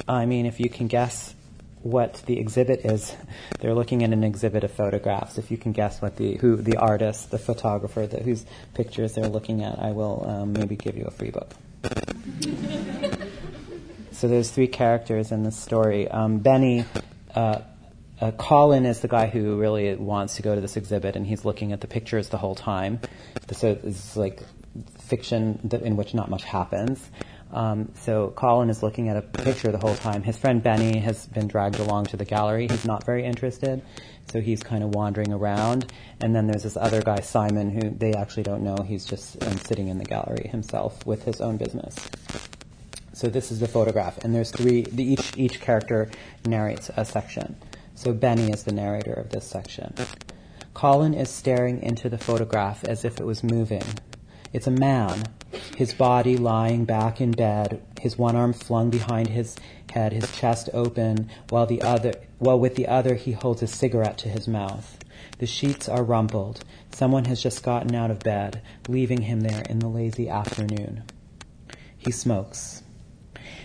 [0.06, 1.34] I mean, if you can guess
[1.82, 3.16] what the exhibit is,
[3.60, 5.38] they're looking at an exhibit of photographs.
[5.38, 8.44] If you can guess what the who the artist, the photographer, the, whose
[8.74, 11.52] pictures they're looking at, I will um, maybe give you a free book.
[14.12, 16.08] so there's three characters in the story.
[16.08, 16.84] Um, Benny.
[17.34, 17.60] Uh,
[18.20, 21.44] uh, Colin is the guy who really wants to go to this exhibit, and he's
[21.44, 23.00] looking at the pictures the whole time.
[23.50, 24.44] So it's like
[24.98, 27.10] fiction that, in which not much happens.
[27.52, 30.22] Um, so Colin is looking at a picture the whole time.
[30.22, 32.66] His friend Benny has been dragged along to the gallery.
[32.68, 33.82] He's not very interested,
[34.30, 35.92] so he's kind of wandering around.
[36.20, 38.76] And then there's this other guy, Simon, who they actually don't know.
[38.76, 41.94] He's just um, sitting in the gallery himself with his own business.
[43.12, 44.82] So this is the photograph, and there's three.
[44.82, 46.10] The, each each character
[46.46, 47.56] narrates a section.
[47.94, 49.94] So Benny is the narrator of this section.
[50.72, 53.82] Colin is staring into the photograph as if it was moving.
[54.52, 55.24] It's a man,
[55.76, 59.56] his body lying back in bed, his one arm flung behind his
[59.90, 64.18] head, his chest open, while the other, while with the other he holds a cigarette
[64.18, 64.98] to his mouth.
[65.38, 66.64] The sheets are rumpled.
[66.90, 71.04] Someone has just gotten out of bed, leaving him there in the lazy afternoon.
[71.96, 72.81] He smokes.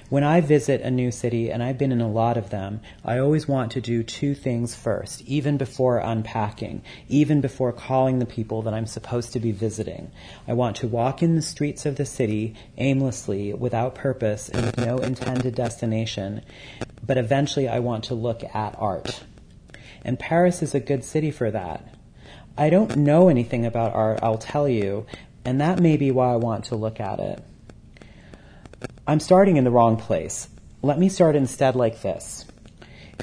[0.10, 3.18] When I visit a new city, and I've been in a lot of them, I
[3.18, 8.62] always want to do two things first, even before unpacking, even before calling the people
[8.62, 10.12] that I'm supposed to be visiting.
[10.48, 14.78] I want to walk in the streets of the city aimlessly, without purpose, and with
[14.78, 16.42] no intended destination,
[17.06, 19.26] but eventually I want to look at art.
[20.06, 21.96] And Paris is a good city for that.
[22.58, 25.06] I don't know anything about art, I'll tell you,
[25.44, 27.44] and that may be why I want to look at it.
[29.10, 30.50] I'm starting in the wrong place.
[30.82, 32.44] Let me start instead like this.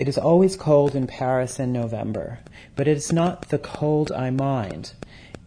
[0.01, 2.39] It is always cold in Paris in November,
[2.75, 4.95] but it is not the cold I mind.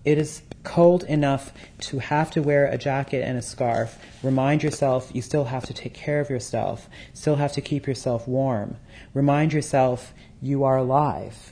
[0.06, 3.98] It is cold enough to have to wear a jacket and a scarf.
[4.22, 8.28] Remind yourself you still have to take care of yourself, still have to keep yourself
[8.28, 8.78] warm.
[9.16, 11.52] Remind yourself you are alive.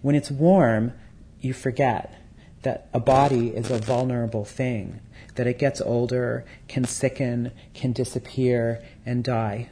[0.00, 0.92] When it's warm,
[1.40, 2.19] you forget
[2.62, 5.00] that a body is a vulnerable thing
[5.36, 9.68] that it gets older, can sicken, can disappear, and die.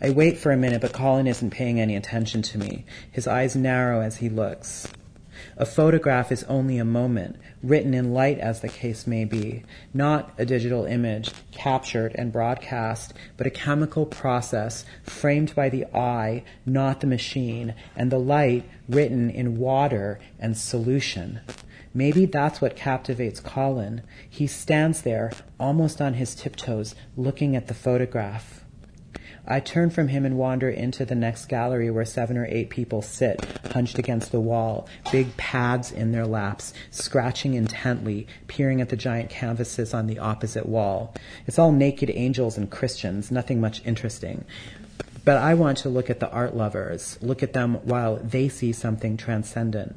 [0.00, 2.84] I wait for a minute, but Colin isn't paying any attention to me.
[3.10, 4.88] His eyes narrow as he looks.
[5.56, 10.32] A photograph is only a moment, written in light as the case may be, not
[10.38, 17.00] a digital image captured and broadcast, but a chemical process framed by the eye, not
[17.00, 21.40] the machine, and the light written in water and solution.
[21.96, 24.02] Maybe that's what captivates Colin.
[24.28, 28.66] He stands there, almost on his tiptoes, looking at the photograph.
[29.46, 33.00] I turn from him and wander into the next gallery where seven or eight people
[33.00, 33.42] sit,
[33.72, 39.30] hunched against the wall, big pads in their laps, scratching intently, peering at the giant
[39.30, 41.14] canvases on the opposite wall.
[41.46, 44.44] It's all naked angels and Christians, nothing much interesting.
[45.24, 48.72] But I want to look at the art lovers, look at them while they see
[48.72, 49.96] something transcendent.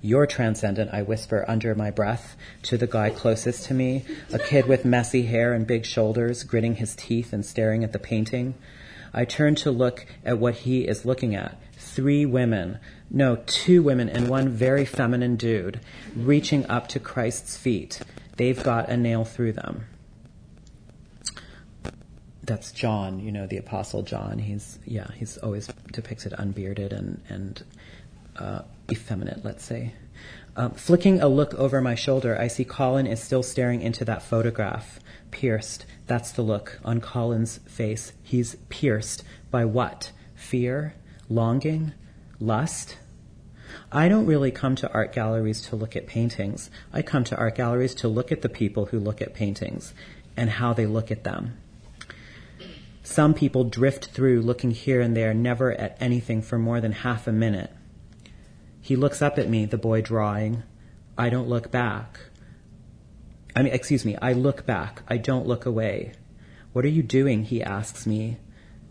[0.00, 4.66] You're transcendent, I whisper under my breath to the guy closest to me, a kid
[4.66, 8.54] with messy hair and big shoulders, gritting his teeth and staring at the painting.
[9.12, 12.78] I turn to look at what he is looking at, three women,
[13.10, 15.80] no, two women and one very feminine dude
[16.14, 18.00] reaching up to Christ's feet.
[18.36, 19.86] They've got a nail through them.
[22.42, 24.38] That's John, you know, the Apostle John.
[24.38, 27.64] He's, yeah, he's always depicted unbearded and, and
[28.36, 29.94] uh, effeminate, let's say.
[30.56, 34.22] Um, flicking a look over my shoulder, I see Colin is still staring into that
[34.22, 34.98] photograph,
[35.30, 35.86] pierced.
[36.06, 38.12] That's the look on Colin's face.
[38.22, 40.10] He's pierced by what?
[40.34, 40.94] Fear?
[41.28, 41.92] Longing?
[42.40, 42.96] Lust?
[43.92, 46.70] I don't really come to art galleries to look at paintings.
[46.92, 49.94] I come to art galleries to look at the people who look at paintings
[50.36, 51.58] and how they look at them.
[53.02, 57.26] Some people drift through looking here and there, never at anything for more than half
[57.26, 57.70] a minute.
[58.88, 60.62] He looks up at me, the boy drawing.
[61.18, 62.20] I don't look back.
[63.54, 65.02] I mean, excuse me, I look back.
[65.06, 66.12] I don't look away.
[66.72, 67.44] What are you doing?
[67.44, 68.38] He asks me.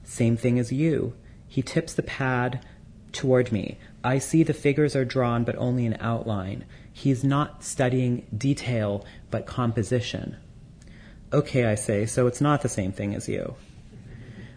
[0.03, 1.15] Same thing as you.
[1.47, 2.63] He tips the pad
[3.11, 3.79] toward me.
[4.03, 6.65] I see the figures are drawn, but only in outline.
[6.93, 10.37] He's not studying detail, but composition.
[11.33, 13.55] Okay, I say, so it's not the same thing as you.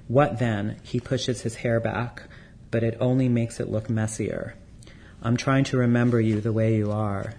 [0.07, 0.77] What then?
[0.83, 2.25] He pushes his hair back,
[2.71, 4.55] but it only makes it look messier.
[5.23, 7.35] I'm trying to remember you the way you are.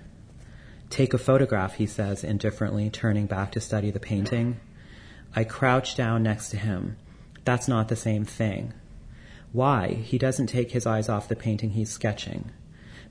[0.92, 4.60] Take a photograph, he says indifferently, turning back to study the painting.
[5.36, 6.98] I crouch down next to him.
[7.44, 8.74] That's not the same thing.
[9.52, 9.94] Why?
[9.94, 12.52] He doesn't take his eyes off the painting he's sketching.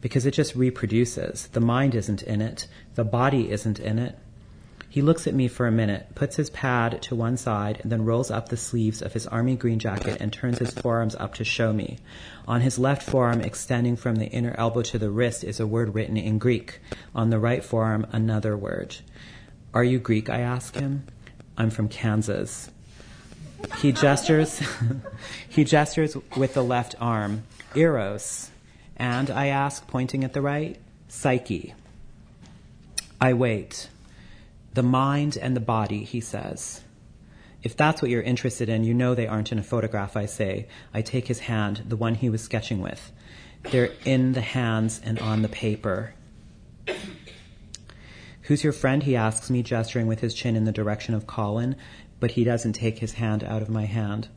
[0.00, 1.48] Because it just reproduces.
[1.48, 2.68] The mind isn't in it.
[2.94, 4.16] The body isn't in it.
[4.90, 8.04] He looks at me for a minute, puts his pad to one side, and then
[8.04, 11.44] rolls up the sleeves of his army green jacket and turns his forearms up to
[11.44, 11.98] show me.
[12.48, 15.94] On his left forearm, extending from the inner elbow to the wrist, is a word
[15.94, 16.80] written in Greek.
[17.14, 18.96] On the right forearm, another word.
[19.72, 20.28] Are you Greek?
[20.28, 21.04] I ask him.
[21.56, 22.68] I'm from Kansas.
[23.78, 24.60] He gestures,
[25.48, 27.44] he gestures with the left arm,
[27.76, 28.50] eros,
[28.96, 31.74] and I ask, pointing at the right, psyche.
[33.20, 33.88] I wait.
[34.74, 36.82] The mind and the body, he says.
[37.62, 40.68] If that's what you're interested in, you know they aren't in a photograph, I say.
[40.94, 43.12] I take his hand, the one he was sketching with.
[43.70, 46.14] They're in the hands and on the paper.
[48.42, 49.02] Who's your friend?
[49.02, 51.76] He asks me, gesturing with his chin in the direction of Colin
[52.20, 54.28] but he doesn't take his hand out of my hand.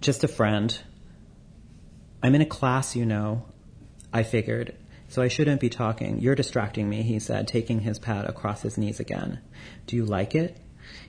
[0.00, 0.76] Just a friend.
[2.22, 3.44] I'm in a class, you know,
[4.12, 4.74] I figured,
[5.10, 6.20] so I shouldn't be talking.
[6.20, 9.40] You're distracting me, he said, taking his pad across his knees again.
[9.88, 10.56] Do you like it?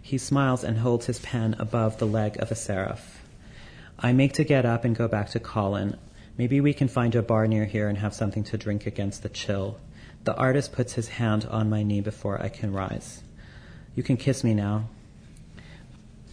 [0.01, 3.21] He smiles and holds his pen above the leg of a seraph.
[3.99, 5.97] I make to get up and go back to Colin.
[6.35, 9.29] Maybe we can find a bar near here and have something to drink against the
[9.29, 9.79] chill.
[10.23, 13.21] The artist puts his hand on my knee before I can rise.
[13.95, 14.89] You can kiss me now.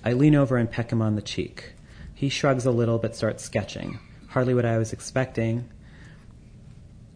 [0.03, 1.75] I lean over and peck him on the cheek.
[2.15, 3.99] He shrugs a little but starts sketching.
[4.29, 5.69] Hardly what I was expecting.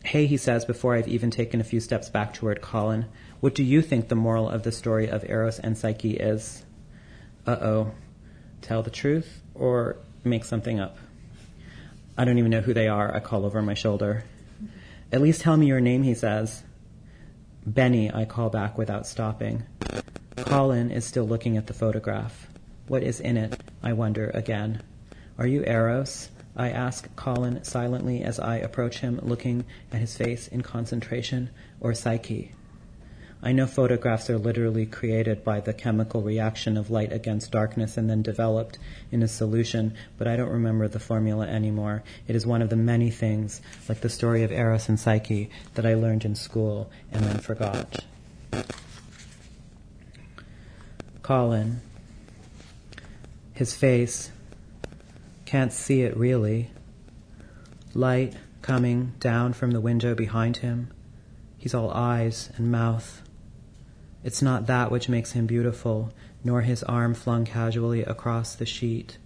[0.04, 3.06] Hey, he says before I've even taken a few steps back toward Colin,
[3.40, 6.64] what do you think the moral of the story of Eros and Psyche is?
[7.46, 7.92] Uh oh.
[8.60, 10.96] Tell the truth or make something up?
[12.18, 14.24] I don't even know who they are, I call over my shoulder.
[15.12, 16.62] At least tell me your name, he says.
[17.64, 19.64] Benny, I call back without stopping.
[20.36, 22.48] Colin is still looking at the photograph.
[22.88, 24.82] What is in it, I wonder again.
[25.38, 26.28] Are you Eros?
[26.56, 31.50] I ask Colin silently as I approach him, looking at his face in concentration,
[31.80, 32.52] or Psyche?
[33.44, 38.08] I know photographs are literally created by the chemical reaction of light against darkness and
[38.08, 38.78] then developed
[39.10, 42.04] in a solution, but I don't remember the formula anymore.
[42.28, 45.84] It is one of the many things, like the story of Eros and Psyche, that
[45.84, 48.04] I learned in school and then forgot.
[51.22, 51.80] Colin,
[53.54, 54.30] his face.
[55.52, 56.70] Can't see it really.
[57.92, 60.90] Light coming down from the window behind him.
[61.58, 63.20] He's all eyes and mouth.
[64.24, 66.10] It's not that which makes him beautiful,
[66.42, 69.18] nor his arm flung casually across the sheet.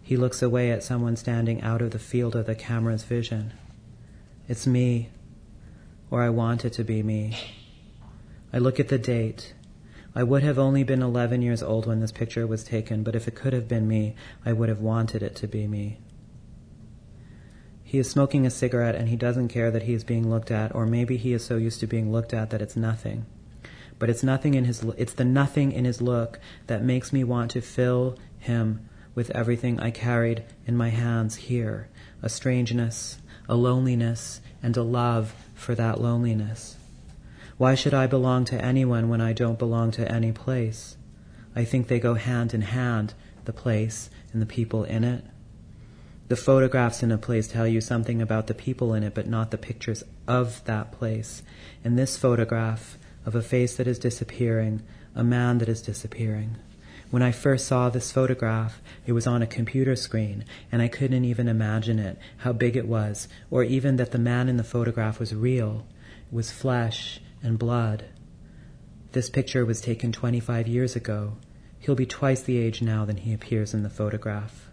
[0.00, 3.52] He looks away at someone standing out of the field of the camera's vision.
[4.46, 5.08] It's me,
[6.08, 7.36] or I want it to be me.
[8.52, 9.54] I look at the date.
[10.18, 13.28] I would have only been 11 years old when this picture was taken, but if
[13.28, 16.00] it could have been me, I would have wanted it to be me.
[17.84, 20.74] He is smoking a cigarette and he doesn't care that he is being looked at,
[20.74, 23.26] or maybe he is so used to being looked at that it's nothing.
[24.00, 27.52] But it's nothing in his it's the nothing in his look that makes me want
[27.52, 31.90] to fill him with everything I carried in my hands here,
[32.22, 36.77] a strangeness, a loneliness, and a love for that loneliness.
[37.58, 40.96] Why should I belong to anyone when I don't belong to any place?
[41.56, 43.14] I think they go hand in hand,
[43.46, 45.24] the place and the people in it.
[46.28, 49.50] The photographs in a place tell you something about the people in it, but not
[49.50, 51.42] the pictures of that place.
[51.82, 52.96] And this photograph
[53.26, 54.82] of a face that is disappearing,
[55.16, 56.58] a man that is disappearing.
[57.10, 61.24] When I first saw this photograph, it was on a computer screen, and I couldn't
[61.24, 65.18] even imagine it, how big it was, or even that the man in the photograph
[65.18, 65.86] was real.
[66.30, 68.04] It was flesh and blood.
[69.12, 71.38] This picture was taken 25 years ago.
[71.78, 74.68] He'll be twice the age now than he appears in the photograph.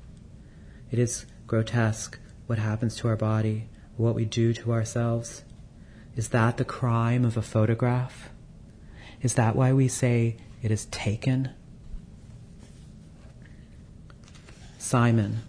[0.91, 5.43] It is grotesque what happens to our body, what we do to ourselves.
[6.15, 8.29] Is that the crime of a photograph?
[9.21, 11.49] Is that why we say it is taken?
[14.77, 15.39] Simon.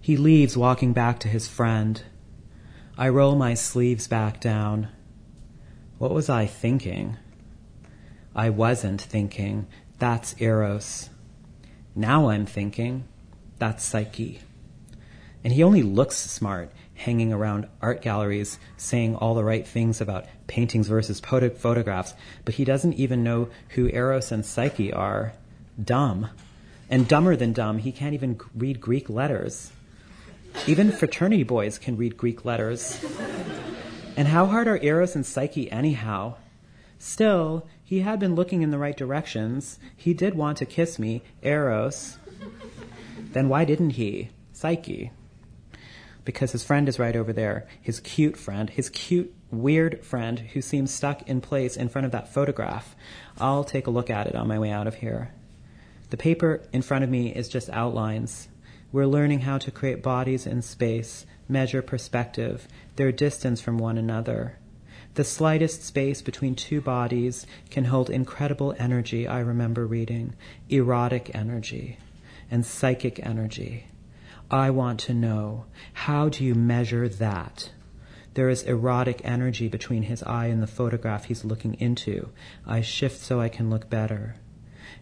[0.00, 2.02] He leaves, walking back to his friend.
[2.96, 4.88] I roll my sleeves back down.
[5.96, 7.16] What was I thinking?
[8.34, 9.66] I wasn't thinking.
[9.98, 11.08] That's Eros.
[11.94, 13.04] Now I'm thinking.
[13.58, 14.40] That's Psyche.
[15.42, 20.26] And he only looks smart, hanging around art galleries, saying all the right things about
[20.46, 22.12] paintings versus photographs,
[22.44, 25.32] but he doesn't even know who Eros and Psyche are.
[25.82, 26.28] Dumb.
[26.90, 29.72] And dumber than dumb, he can't even read Greek letters.
[30.66, 33.04] Even fraternity boys can read Greek letters.
[34.16, 36.34] And how hard are Eros and Psyche, anyhow?
[36.98, 39.78] Still, he had been looking in the right directions.
[39.96, 42.18] He did want to kiss me, Eros.
[43.18, 44.30] Then why didn't he?
[44.52, 45.10] Psyche.
[46.24, 50.62] Because his friend is right over there, his cute friend, his cute, weird friend who
[50.62, 52.94] seems stuck in place in front of that photograph.
[53.38, 55.32] I'll take a look at it on my way out of here.
[56.10, 58.48] The paper in front of me is just outlines.
[58.92, 64.58] We're learning how to create bodies in space, measure perspective, their distance from one another.
[65.14, 70.34] The slightest space between two bodies can hold incredible energy, I remember reading,
[70.68, 71.98] erotic energy
[72.50, 73.86] and psychic energy.
[74.50, 75.64] I want to know
[75.94, 77.70] how do you measure that?
[78.34, 82.28] There is erotic energy between his eye and the photograph he's looking into.
[82.66, 84.36] I shift so I can look better.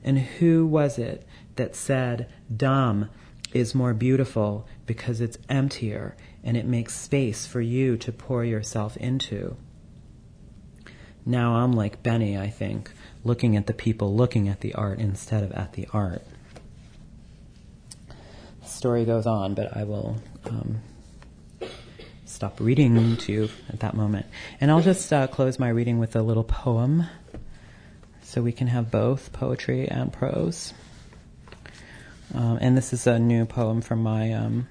[0.04, 1.26] And who was it
[1.56, 3.10] that said, dumb
[3.52, 8.96] is more beautiful because it's emptier and it makes space for you to pour yourself
[8.96, 9.56] into?
[11.26, 12.92] Now I'm like Benny, I think,
[13.24, 16.24] looking at the people, looking at the art instead of at the art.
[18.62, 20.80] The story goes on, but I will um,
[22.24, 24.26] stop reading to you at that moment.
[24.60, 27.06] And I'll just uh, close my reading with a little poem
[28.22, 30.72] so we can have both poetry and prose.
[32.34, 34.68] Um, and this is a new poem from my, um,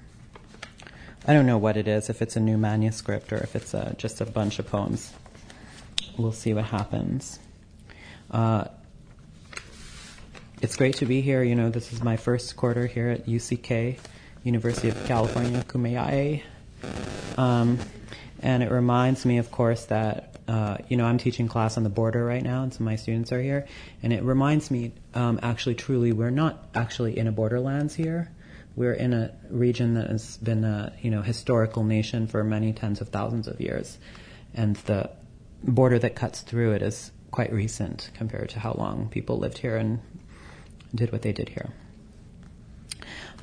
[1.26, 3.94] I don't know what it is, if it's a new manuscript or if it's uh,
[3.98, 5.12] just a bunch of poems.
[6.16, 7.38] We'll see what happens.
[8.30, 8.64] Uh,
[10.62, 11.42] it's great to be here.
[11.42, 13.98] You know, this is my first quarter here at UCK,
[14.44, 16.42] University of California, Kumeyaay.
[17.36, 17.78] Um,
[18.42, 21.90] and it reminds me, of course, that uh, you know, I'm teaching class on the
[21.90, 23.66] border right now, and some of my students are here,
[24.02, 28.30] and it reminds me, um, actually, truly, we're not actually in a borderlands here.
[28.76, 33.00] We're in a region that has been a, you know, historical nation for many tens
[33.00, 33.98] of thousands of years,
[34.54, 35.10] and the
[35.62, 39.76] border that cuts through it is quite recent compared to how long people lived here
[39.76, 40.00] and
[40.94, 41.70] did what they did here.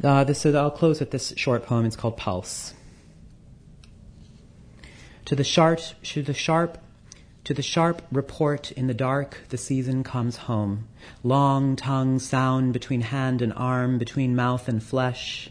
[0.04, 1.86] Uh, this, so I'll close with this short poem.
[1.86, 2.74] It's called Pulse.
[5.26, 6.78] To the sharp, to the sharp
[7.48, 10.86] to the sharp report in the dark, the season comes home.
[11.24, 15.50] Long tongue sound between hand and arm, between mouth and flesh.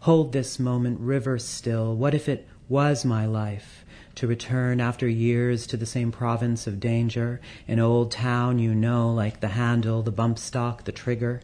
[0.00, 1.96] Hold this moment, river still.
[1.96, 3.86] What if it was my life?
[4.16, 9.10] To return after years to the same province of danger, an old town you know,
[9.10, 11.40] like the handle, the bump stock, the trigger.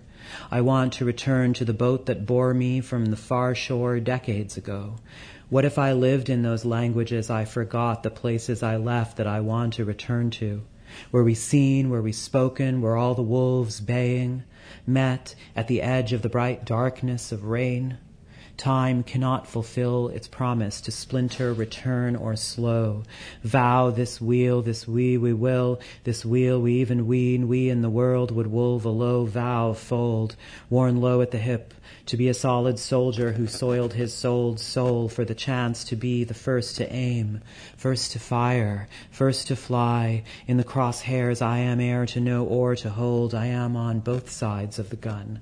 [0.51, 4.59] I want to return to the boat that bore me from the far shore decades
[4.59, 4.97] ago.
[5.49, 9.39] What if I lived in those languages I forgot, the places I left that I
[9.39, 10.63] want to return to?
[11.13, 14.43] Were we seen, were we spoken, were all the wolves baying,
[14.89, 17.99] met at the edge of the bright darkness of rain?
[18.57, 23.05] Time cannot fulfill its promise to splinter, return, or slow.
[23.45, 27.91] Vow this wheel, this we, we will, this wheel we even ween, we in the
[27.91, 30.35] world would wolve a low vow fold,
[30.69, 31.73] worn low at the hip,
[32.07, 36.23] to be a solid soldier who soiled his souled soul for the chance to be
[36.23, 37.41] the first to aim,
[37.77, 40.23] first to fire, first to fly.
[40.47, 44.31] In the crosshairs I am heir to know or to hold, I am on both
[44.31, 45.41] sides of the gun.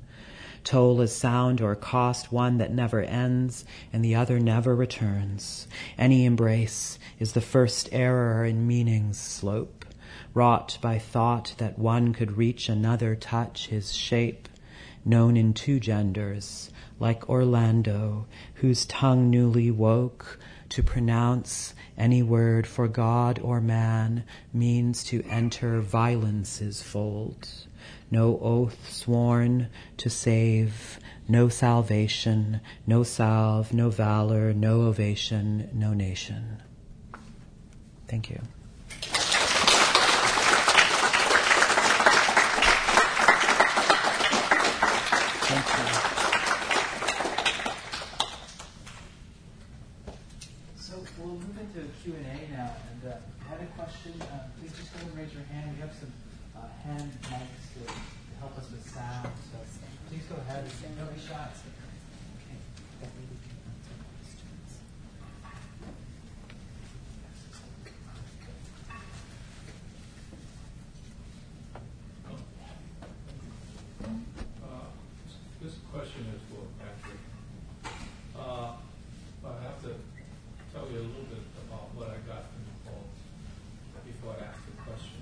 [0.64, 5.68] Toll is sound or cost, one that never ends and the other never returns.
[5.98, 9.84] Any embrace is the first error in meaning's slope,
[10.32, 14.48] wrought by thought that one could reach another touch his shape
[15.04, 20.38] known in two genders, like Orlando, whose tongue newly woke
[20.70, 27.48] to pronounce any word for God or man means to enter violence's fold.
[28.10, 30.98] No oath sworn to save,
[31.28, 36.62] no salvation, no salve, no valor, no ovation, no nation.
[38.08, 38.40] Thank you.
[50.78, 52.70] So we'll move into Q&A now.
[52.92, 55.72] And uh, if you had a question, uh, please just go and raise your hand.
[55.76, 56.12] We have some
[56.56, 59.28] uh, hand mics to, to help us with sound.
[59.52, 59.58] So
[60.10, 60.64] please go ahead.
[60.98, 61.48] Don't be shy.
[74.04, 74.88] Uh,
[75.62, 77.20] This question is for Patrick.
[78.36, 78.76] Uh,
[79.44, 79.94] I have to
[80.72, 83.08] tell you a little bit about what I got from the poem
[84.04, 85.20] before I ask the question.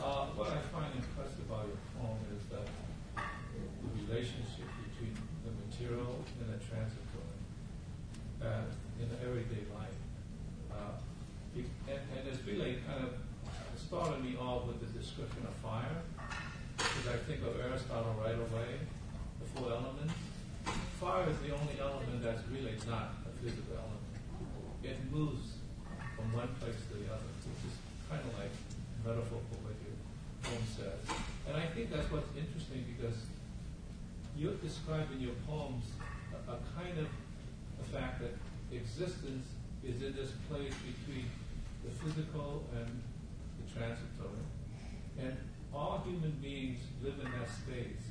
[0.00, 2.66] Uh, What I find impressive about your poem is that
[3.16, 7.38] the relationship between the material and the transitory
[8.44, 8.68] uh,
[9.00, 9.96] in the everyday life.
[10.72, 11.00] Uh,
[11.54, 13.12] be- And and it's really kind of
[13.76, 16.02] started me off with the description of fire
[16.76, 18.82] because I think of Aristotle right away,
[19.40, 20.12] the four elements.
[21.00, 24.02] Fire is the only element that's really not a physical element.
[24.82, 25.54] It moves
[26.18, 27.76] from one place to the other, which is
[28.10, 28.50] kind of like
[29.06, 29.94] metaphor for what your
[30.42, 30.98] poem says.
[31.46, 33.16] And I think that's what's interesting because
[34.36, 35.84] you describe in your poems
[36.32, 37.06] a, a kind of
[37.78, 38.34] the fact that
[38.72, 39.46] existence
[39.84, 41.26] is in this place between
[41.84, 43.02] the physical and
[43.58, 44.44] the transitory.
[45.18, 45.36] And
[45.74, 48.02] all human beings live in that space.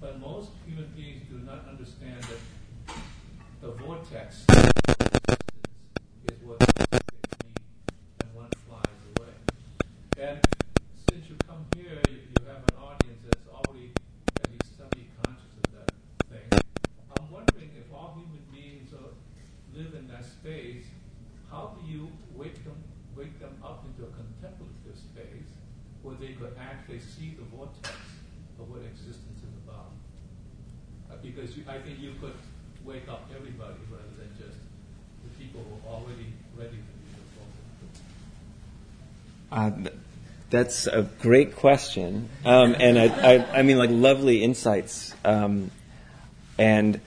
[0.00, 2.96] But most human beings do not understand that
[3.62, 5.38] the vortex of existence
[6.26, 7.02] is what they need,
[8.20, 9.30] and one flies away.
[10.18, 10.40] And
[11.08, 13.92] since you come here, you, you have an audience that's already
[14.42, 15.90] at least semi-conscious of that
[16.26, 16.60] thing.
[17.14, 19.14] I'm wondering if all human beings are,
[19.78, 20.82] live in that space,
[21.48, 22.82] how do you wake them,
[23.14, 25.54] wake them up into a contemplative space
[26.02, 27.94] where they could actually see the vortex
[28.58, 29.94] of what existence is about?
[31.06, 32.34] Uh, because you, I think you could
[32.84, 34.58] wake up everybody rather than just
[35.22, 37.22] the people who are already ready to be the
[39.52, 39.70] Uh,
[40.48, 45.14] that's a great question, um, and I, I, I mean, like lovely insights.
[45.26, 45.70] Um,
[46.56, 47.00] and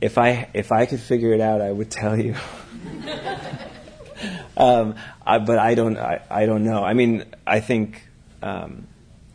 [0.00, 2.36] if I if I could figure it out, I would tell you.
[4.56, 4.94] um,
[5.26, 5.98] I, but I don't.
[5.98, 6.84] I, I don't know.
[6.84, 8.02] I mean, I think
[8.40, 8.86] um,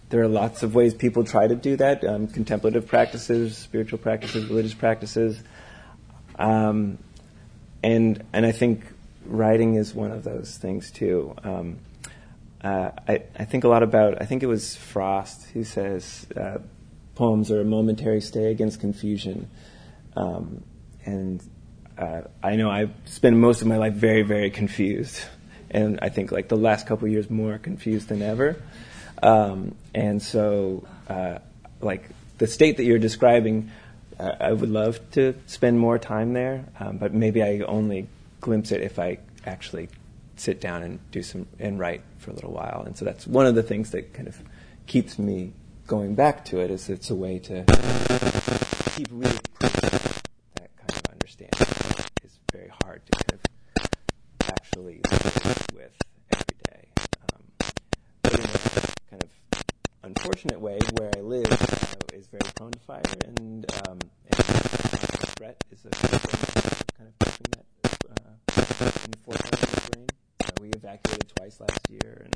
[0.10, 4.46] there are lots of ways people try to do that: um, contemplative practices, spiritual practices,
[4.46, 5.42] religious practices,
[6.40, 7.00] um,
[7.84, 8.86] and and I think
[9.26, 11.36] writing is one of those things too.
[12.64, 16.60] Uh, I, I think a lot about, I think it was Frost who says uh,
[17.16, 19.50] poems are a momentary stay against confusion.
[20.16, 20.64] Um,
[21.06, 21.44] and
[21.98, 25.22] uh, I know I spend most of my life very, very confused.
[25.70, 28.56] And I think like the last couple years more confused than ever.
[29.22, 31.40] Um, and so, uh,
[31.82, 33.72] like the state that you're describing,
[34.20, 38.08] uh, I would love to spend more time there, um, but maybe I only
[38.42, 39.90] glimpse it if I actually
[40.44, 42.84] sit down and do some and write for a little while.
[42.86, 44.42] And so that's one of the things that kind of
[44.88, 45.54] keeps me
[45.88, 46.70] going back to it.
[46.72, 47.64] Is it's a way to
[48.96, 51.68] keep really that kind of understanding.
[52.24, 53.42] It's very hard to kind of
[54.50, 55.94] actually live with
[56.32, 56.88] every day.
[57.34, 57.44] Um,
[58.22, 58.48] but in a
[59.10, 59.30] kind of
[60.04, 61.52] unfortunate way, where I live
[62.14, 63.02] is very prone to fire,
[63.38, 64.44] and um, and
[65.38, 66.22] threat is a kind of
[67.20, 67.66] keeping that
[68.20, 68.32] uh,
[69.06, 70.08] in the forefront of the brain.
[70.46, 72.36] Uh, we evacuated twice last year, and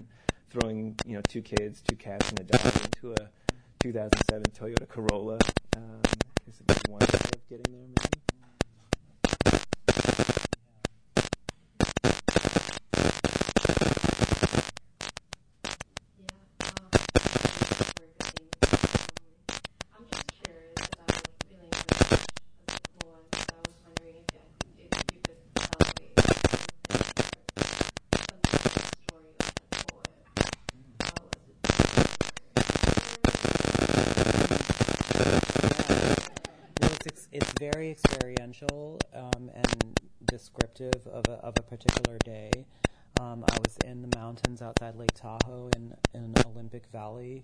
[0.49, 3.29] throwing you know two kids, two cats, and a dog into a
[3.79, 5.37] 2007 Toyota Corolla
[5.75, 6.01] um,
[6.47, 8.21] is one way of getting there, maybe.
[19.95, 23.23] I'm just curious about feeling rich as a poem.
[23.33, 27.31] So I was wondering if, you- if you could tell me something,
[28.27, 29.55] some story of that
[29.87, 30.13] poem.
[31.01, 31.57] How was it?
[36.81, 42.51] Well, it's, ex- it's very experiential um, and descriptive of a, of a particular day.
[43.19, 47.43] Um, I was in the mountains outside Lake Tahoe in, in Olympic Valley,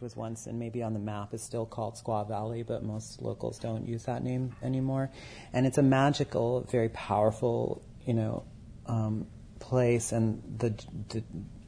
[0.00, 3.58] was once and maybe on the map is still called Squaw Valley, but most locals
[3.58, 5.10] don't use that name anymore.
[5.52, 8.44] And it's a magical, very powerful, you know,
[8.86, 9.26] um,
[9.58, 10.74] place and the,
[11.10, 11.22] the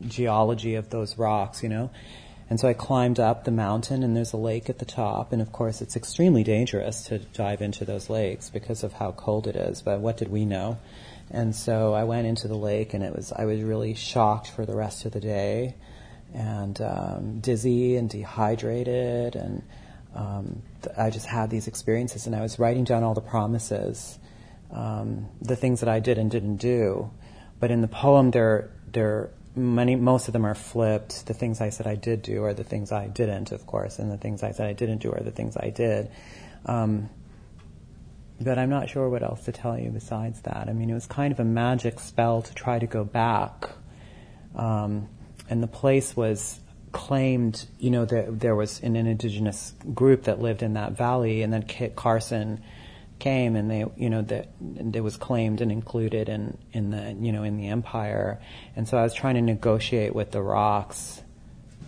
[0.07, 1.91] geology of those rocks, you know.
[2.51, 5.33] And so I climbed up the mountain, and there's a lake at the top.
[5.33, 9.47] And of course, it's extremely dangerous to dive into those lakes because of how cold
[9.47, 9.81] it is.
[9.81, 10.77] But what did we know?
[11.31, 14.67] And so I went into the lake, and it was I was really shocked for
[14.67, 15.77] the rest of the day,
[16.35, 19.63] and um, dizzy and dehydrated, and
[20.15, 22.27] um, th- I just had these experiences.
[22.27, 24.19] And I was writing down all the promises,
[24.71, 27.11] um, the things that I did and didn't do.
[27.61, 31.27] But in the poem, there there many most of them are flipped.
[31.27, 34.11] The things I said I did do are the things I didn't, of course, and
[34.11, 36.11] the things I said I didn't do are the things I did.
[36.67, 37.11] Um,
[38.41, 40.69] but I'm not sure what else to tell you besides that.
[40.69, 43.71] I mean, it was kind of a magic spell to try to go back,
[44.57, 45.09] um,
[45.49, 46.61] and the place was
[46.93, 47.67] claimed.
[47.79, 51.63] You know, there, there was an indigenous group that lived in that valley, and then
[51.63, 52.63] Kit Carson
[53.23, 57.31] came and they you know that it was claimed and included in in the you
[57.31, 58.41] know in the empire.
[58.75, 61.23] And so I was trying to negotiate with the rocks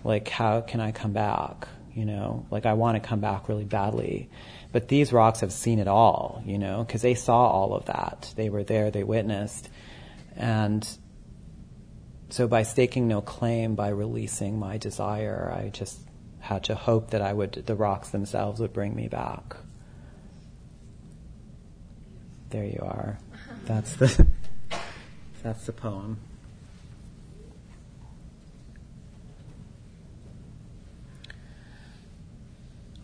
[0.04, 2.44] like how can I come back you know?
[2.50, 4.28] Like I want to come back really badly.
[4.72, 8.32] But these rocks have seen it all you know because they saw all of that.
[8.36, 9.68] They were there they witnessed.
[10.36, 10.86] And
[12.30, 15.98] so by staking no claim by releasing my desire I just
[16.40, 19.56] had to hope that I would the rocks themselves would bring me back
[22.54, 23.18] there you are.
[23.64, 24.28] That's the
[25.42, 26.20] that's the poem.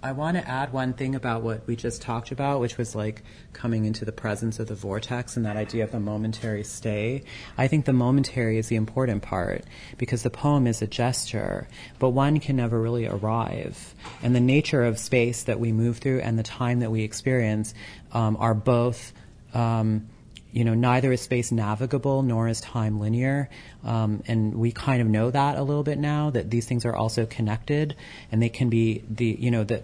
[0.02, 3.22] I want to add one thing about what we just talked about, which was like
[3.52, 7.22] coming into the presence of the vortex and that idea of a momentary stay.
[7.58, 9.64] I think the momentary is the important part
[9.98, 13.94] because the poem is a gesture, but one can never really arrive.
[14.22, 17.74] And the nature of space that we move through and the time that we experience
[18.12, 19.12] um, are both
[19.52, 20.08] um,
[20.52, 23.48] you know, neither is space navigable nor is time linear.
[23.84, 26.94] Um, and we kind of know that a little bit now that these things are
[26.94, 27.96] also connected
[28.30, 29.82] and they can be the, you know, the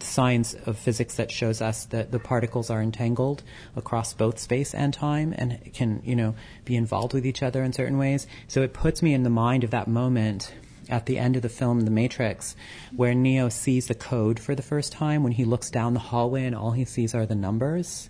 [0.00, 3.42] science of physics that shows us that the particles are entangled
[3.74, 7.72] across both space and time and can, you know, be involved with each other in
[7.72, 8.26] certain ways.
[8.48, 10.52] So it puts me in the mind of that moment
[10.88, 12.54] at the end of the film The Matrix,
[12.94, 16.44] where Neo sees the code for the first time when he looks down the hallway
[16.44, 18.08] and all he sees are the numbers.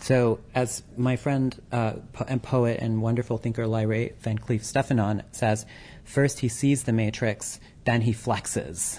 [0.00, 5.22] So, as my friend uh, po- and poet and wonderful thinker Lyra Van Cleef Stefanon
[5.30, 5.66] says,
[6.04, 8.98] first he sees the Matrix, then he flexes.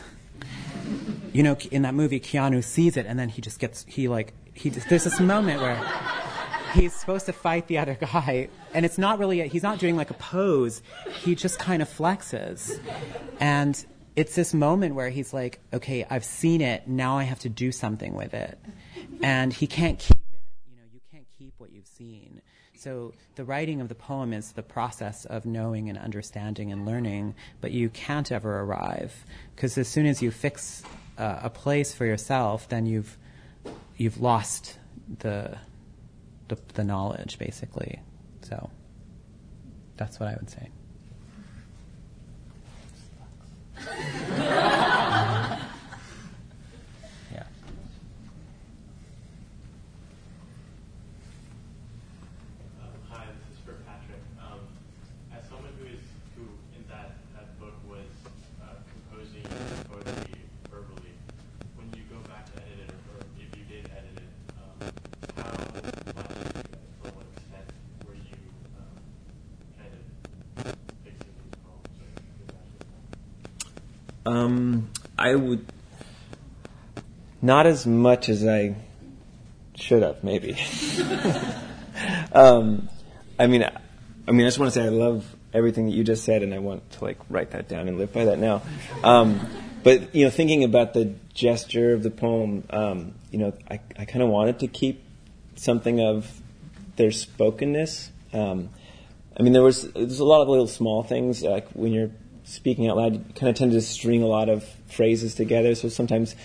[1.33, 4.33] You know, in that movie, Keanu sees it, and then he just gets he like
[4.53, 4.69] he.
[4.69, 5.81] Just, there's this moment where
[6.73, 9.95] he's supposed to fight the other guy, and it's not really a, he's not doing
[9.95, 10.81] like a pose.
[11.23, 12.79] He just kind of flexes,
[13.39, 13.83] and
[14.15, 17.71] it's this moment where he's like, okay, I've seen it, now I have to do
[17.71, 18.59] something with it,
[19.21, 20.17] and he can't keep
[22.01, 22.41] seen.
[22.75, 27.35] So the writing of the poem is the process of knowing and understanding and learning,
[27.59, 29.23] but you can't ever arrive
[29.55, 30.81] because as soon as you fix
[31.19, 33.17] uh, a place for yourself, then you've
[33.97, 34.79] you've lost
[35.19, 35.57] the,
[36.47, 38.01] the the knowledge basically.
[38.41, 38.71] So
[39.97, 40.69] that's what I would say.
[77.41, 78.75] Not as much as I
[79.75, 80.53] should have, maybe.
[82.31, 82.89] um,
[83.39, 86.23] I mean, I mean, I just want to say I love everything that you just
[86.23, 88.61] said, and I want to like write that down and live by that now.
[89.03, 89.47] Um,
[89.83, 94.05] but you know, thinking about the gesture of the poem, um, you know, I, I
[94.05, 95.03] kind of wanted to keep
[95.55, 96.41] something of
[96.95, 98.11] their spokenness.
[98.33, 98.69] Um,
[99.37, 102.11] I mean, there was there's a lot of little small things like when you're
[102.43, 105.73] speaking out loud, you kind of tend to string a lot of phrases together.
[105.73, 106.35] So sometimes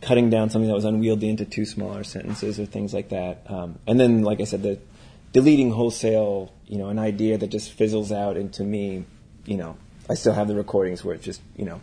[0.00, 3.42] cutting down something that was unwieldy into two smaller sentences or things like that.
[3.46, 4.78] Um, and then, like I said, the
[5.32, 9.04] deleting wholesale, you know, an idea that just fizzles out into me,
[9.44, 9.76] you know,
[10.08, 11.80] I still have the recordings where it's just, you know,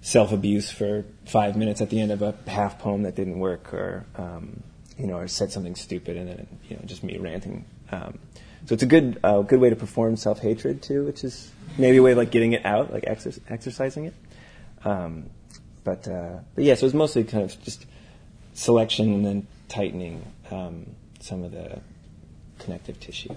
[0.00, 3.72] self abuse for five minutes at the end of a half poem that didn't work,
[3.74, 4.62] or um,
[4.96, 7.64] you know, or said something stupid, and then you know, just me ranting.
[7.90, 8.18] Um,
[8.66, 11.98] so it's a good uh, good way to perform self hatred too, which is maybe
[11.98, 14.14] a way of like getting it out, like exer- exercising it.
[14.84, 15.30] Um,
[15.88, 17.86] but uh, but yeah, so it was mostly kind of just
[18.52, 20.84] selection and then tightening um,
[21.18, 21.80] some of the
[22.58, 23.34] connective tissue.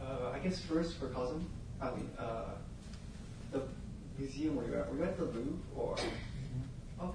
[0.00, 1.46] Uh, I guess first for Kazim,
[1.82, 2.44] I mean, uh,
[3.52, 3.60] the
[4.18, 5.96] museum where you're at, were you at the Louvre or?
[7.02, 7.12] Okay.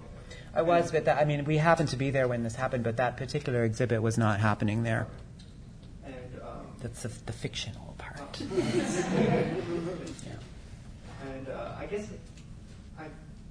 [0.54, 2.98] I was, but that, I mean, we happened to be there when this happened, but
[2.98, 5.08] that particular exhibit was not happening there.
[6.82, 8.42] That's the, the fictional part.
[8.58, 9.46] yeah.
[11.28, 12.08] And uh, I guess
[12.98, 13.06] I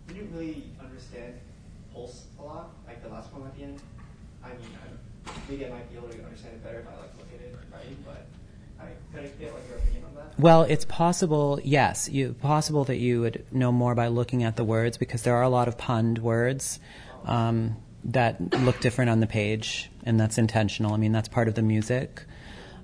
[0.07, 1.35] didn't really understand
[1.93, 3.81] Pulse a lot, like the last one at the end.
[4.43, 7.11] I mean, I, maybe I might be able to understand it better if I like
[7.19, 8.27] look at it and write, but
[8.81, 10.41] I could I get like your opinion on that?
[10.41, 14.65] Well, it's possible, yes, you, possible that you would know more by looking at the
[14.65, 16.81] words because there are a lot of punned words
[17.27, 20.95] um, that look different on the page, and that's intentional.
[20.95, 22.23] I mean, that's part of the music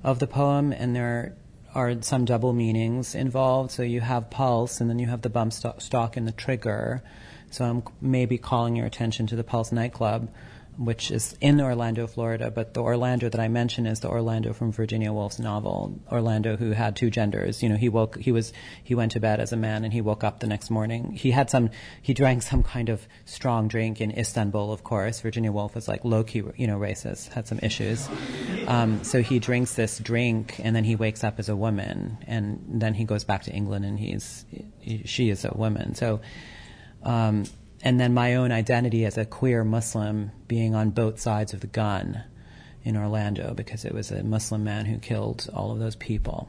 [0.05, 1.35] of the poem, and there
[1.75, 3.73] are some double meanings involved.
[3.73, 7.03] So you have pulse, and then you have the bump sto- stock and the trigger.
[7.51, 10.29] So I'm maybe calling your attention to the Pulse nightclub,
[10.77, 12.51] which is in Orlando, Florida.
[12.51, 16.73] But the Orlando that I mentioned is the Orlando from Virginia Woolf's novel, Orlando, who
[16.73, 17.63] had two genders.
[17.63, 18.53] You know, he woke, he was,
[18.83, 21.13] he went to bed as a man, and he woke up the next morning.
[21.13, 21.71] He had some,
[22.03, 25.21] he drank some kind of strong drink in Istanbul, of course.
[25.21, 28.09] Virginia Woolf was like low key, you know, racist, had some issues.
[28.67, 32.63] Um, so he drinks this drink, and then he wakes up as a woman, and
[32.69, 34.45] then he goes back to England, and he's,
[34.81, 35.95] he, she is a woman.
[35.95, 36.21] So.
[37.03, 37.45] Um,
[37.85, 41.67] and then my own identity as a queer Muslim being on both sides of the
[41.67, 42.25] gun
[42.83, 46.49] in Orlando because it was a Muslim man who killed all of those people.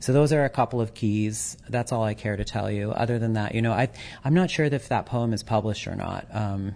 [0.00, 1.56] So those are a couple of keys.
[1.68, 2.90] That's all I care to tell you.
[2.90, 3.88] Other than that, you know, I
[4.24, 6.26] I'm not sure if that poem is published or not.
[6.32, 6.74] Um,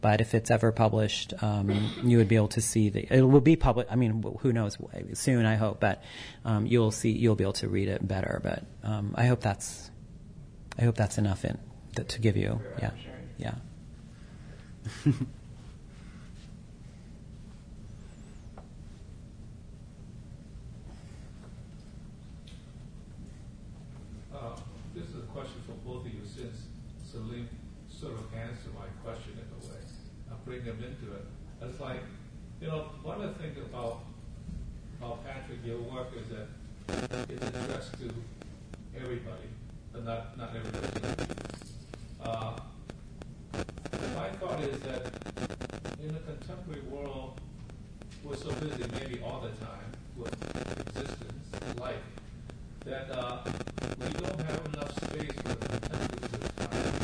[0.00, 1.70] but if it's ever published, um,
[2.02, 3.06] you would be able to see the.
[3.14, 3.86] It will be public.
[3.90, 4.78] I mean, who knows?
[5.12, 5.78] Soon, I hope.
[5.78, 6.02] But
[6.46, 7.12] um, you'll see.
[7.12, 8.40] You'll be able to read it better.
[8.42, 9.90] But um, I hope that's.
[10.78, 11.58] I hope that's enough in
[11.94, 12.60] to give you.
[12.78, 12.92] Yeah.
[13.40, 13.54] Yeah.
[24.34, 24.56] Uh,
[24.94, 26.66] This is a question for both of you, since
[27.04, 27.48] Celine
[27.88, 29.80] sort of answered my question in a way.
[30.30, 31.24] I'll bring them into it.
[31.62, 32.00] It's like,
[32.60, 34.00] you know, one of the things about,
[34.98, 36.48] about Patrick, your work is that
[37.28, 38.10] it's addressed to
[38.96, 39.48] everybody,
[39.92, 41.26] but not, not everybody.
[42.22, 42.56] Uh,
[44.16, 47.38] my thought is that in a contemporary world,
[48.24, 50.32] we're so busy, maybe all the time, with
[50.88, 51.94] existence, life,
[52.86, 53.38] that uh,
[54.00, 56.94] we don't have enough space for the contemplative time,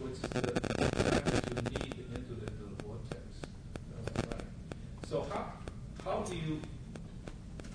[0.00, 3.26] which is the time that you need to enter into the vortex.
[4.06, 4.46] Right?
[5.08, 5.52] So how
[6.04, 6.60] how do you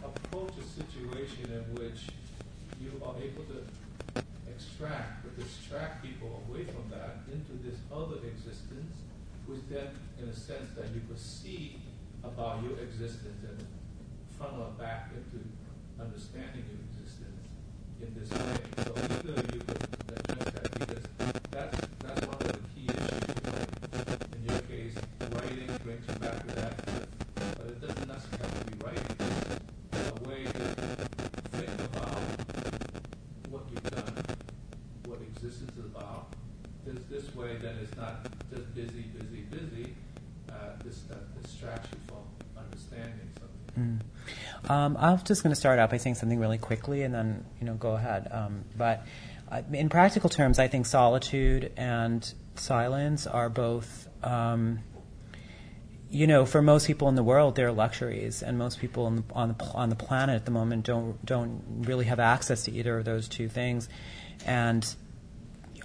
[0.03, 2.07] approach a situation in which
[2.81, 3.59] you are able to
[4.49, 8.95] extract or distract people away from that into this other existence,
[9.47, 9.87] which then,
[10.21, 11.77] in a sense, that you could see
[12.23, 13.65] about your existence and
[14.39, 15.45] funnel it back into
[16.01, 17.45] understanding your existence
[18.01, 18.57] in this way.
[18.83, 19.83] So either you could
[20.17, 21.03] address that because
[21.51, 23.35] that's that's one of the key issues.
[24.35, 24.95] In your case,
[25.31, 26.85] writing brings you back to that,
[27.35, 29.15] but it doesn't necessarily have to be writing.
[29.93, 30.65] It's a way to
[31.57, 32.19] think about
[33.49, 34.13] what you've done,
[35.05, 36.33] what existence is about.
[36.85, 39.14] This this way, then it's not just busy.
[40.83, 42.17] This that from
[42.57, 44.01] understanding something.
[44.63, 44.69] Mm.
[44.69, 47.65] Um, I'm just going to start out by saying something really quickly, and then you
[47.65, 48.27] know go ahead.
[48.31, 49.05] Um, but
[49.51, 54.07] uh, in practical terms, I think solitude and silence are both.
[54.23, 54.79] Um,
[56.09, 59.23] you know, for most people in the world, they're luxuries, and most people on the,
[59.33, 62.97] on the on the planet at the moment don't don't really have access to either
[62.97, 63.89] of those two things,
[64.45, 64.95] and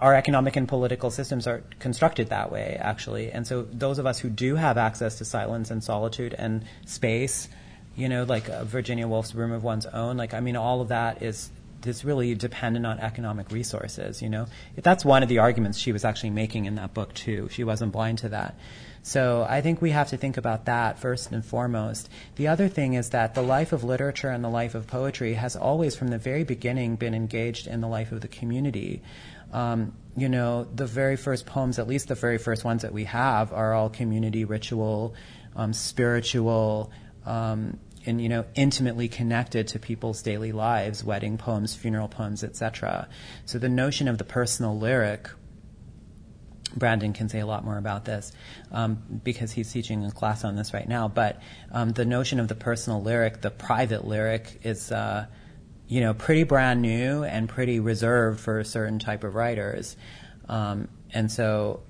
[0.01, 3.31] our economic and political systems are constructed that way, actually.
[3.31, 7.49] And so, those of us who do have access to silence and solitude and space,
[7.97, 10.89] you know, like uh, Virginia Woolf's Room of One's Own, like, I mean, all of
[10.89, 11.51] that is
[11.87, 14.47] is really dependent on economic resources, you know.
[14.77, 17.49] That's one of the arguments she was actually making in that book, too.
[17.51, 18.55] She wasn't blind to that.
[19.03, 22.11] So I think we have to think about that first and foremost.
[22.37, 25.57] The other thing is that the life of literature and the life of poetry has
[25.57, 29.01] always, from the very beginning, been engaged in the life of the community.
[29.53, 33.05] Um, you know, the very first poems, at least the very first ones that we
[33.05, 35.15] have, are all community ritual,
[35.57, 36.91] um, spiritual,
[37.25, 43.09] um, and you know, intimately connected to people's daily lives, wedding poems, funeral poems, etc.
[43.45, 45.29] So the notion of the personal lyric
[46.77, 48.33] Brandon can say a lot more about this
[48.71, 51.09] um, because he's teaching a class on this right now.
[51.09, 51.41] But
[51.73, 55.27] um, the notion of the personal lyric, the private lyric, is uh,
[55.91, 59.97] you know pretty brand new and pretty reserved for a certain type of writers.
[60.49, 61.83] Um, and so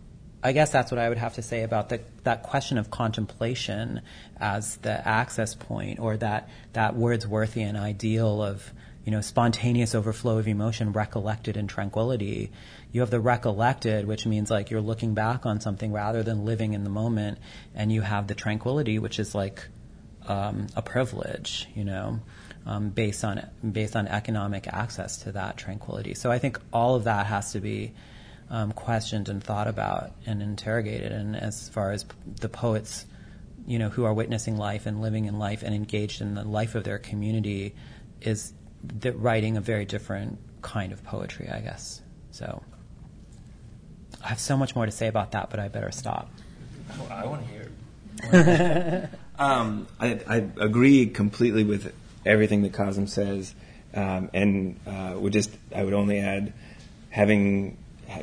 [0.42, 4.00] I guess that's what I would have to say about the, that question of contemplation
[4.38, 8.72] as the access point, or that that Wordsworthian ideal of
[9.04, 12.50] you know spontaneous overflow of emotion, recollected in tranquility.
[12.92, 16.72] You have the recollected, which means like you're looking back on something rather than living
[16.72, 17.36] in the moment,
[17.74, 19.68] and you have the tranquility, which is like
[20.26, 22.20] um, a privilege, you know,
[22.70, 26.14] um, based on based on economic access to that tranquility.
[26.14, 27.92] So I think all of that has to be
[28.48, 31.10] um, questioned and thought about and interrogated.
[31.10, 32.04] And as far as
[32.40, 33.06] the poets,
[33.66, 36.76] you know, who are witnessing life and living in life and engaged in the life
[36.76, 37.74] of their community,
[38.20, 38.52] is
[39.04, 42.00] writing a very different kind of poetry, I guess.
[42.30, 42.62] So
[44.22, 46.30] I have so much more to say about that, but I better stop.
[47.10, 49.10] I want to hear.
[49.40, 51.94] um, I, I, agree completely with
[52.24, 53.54] everything that Kazim says,
[53.94, 56.52] um, and uh, would just I would only add
[57.10, 57.76] having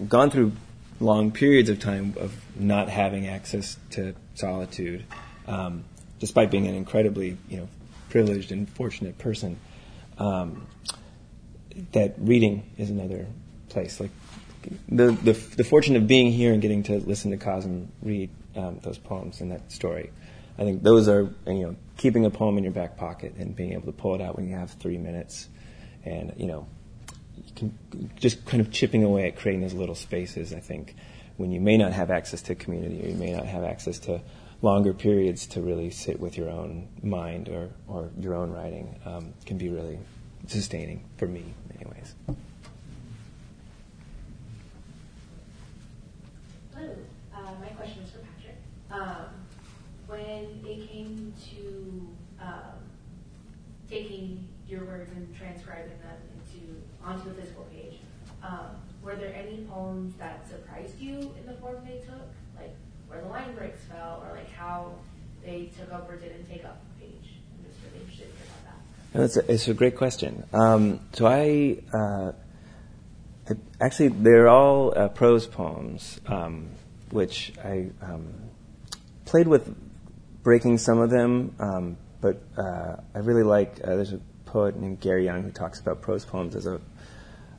[0.08, 0.54] gone through
[1.00, 5.04] long periods of time of not having access to solitude,
[5.48, 5.84] um,
[6.20, 7.70] despite being an incredibly you know
[8.10, 9.60] privileged and fortunate person.
[10.18, 10.68] Um,
[11.92, 13.28] that reading is another
[13.70, 14.00] place.
[14.00, 14.10] Like
[14.90, 18.80] the, the, the fortune of being here and getting to listen to Kazim read um,
[18.82, 20.12] those poems and that story.
[20.58, 23.74] I think those are you know keeping a poem in your back pocket and being
[23.74, 25.50] able to pull it out when you have three minutes,
[26.06, 26.68] and you know
[28.16, 30.96] just kind of chipping away at creating those little spaces, I think,
[31.38, 34.22] when you may not have access to community or you may not have access to
[34.62, 39.34] longer periods to really sit with your own mind or, or your own writing um,
[39.46, 40.00] can be really
[40.48, 42.16] sustaining for me in many ways.
[46.76, 46.96] Hello,
[47.36, 48.58] uh, my question is for Patrick.
[48.92, 49.26] Um,
[50.08, 52.08] when it came to
[52.42, 52.80] um,
[53.90, 58.00] taking your words and transcribing them into onto the physical page.
[58.44, 62.76] Um, were there any poems that surprised you in the form they took, like
[63.08, 64.94] where the line breaks fell, or like how
[65.44, 67.34] they took up or didn't take up the page?
[67.58, 68.74] I'm just really interested about
[69.14, 69.20] that.
[69.20, 70.44] That's a, it's a great question.
[70.54, 72.34] Um, so I, uh,
[73.80, 76.68] actually they're all uh, prose poems, um,
[77.12, 78.34] which I um,
[79.26, 79.74] played with
[80.44, 83.80] breaking some of them, um, but uh, I really like.
[83.84, 86.82] Uh, there's a poet named Gary Young who talks about prose poems as a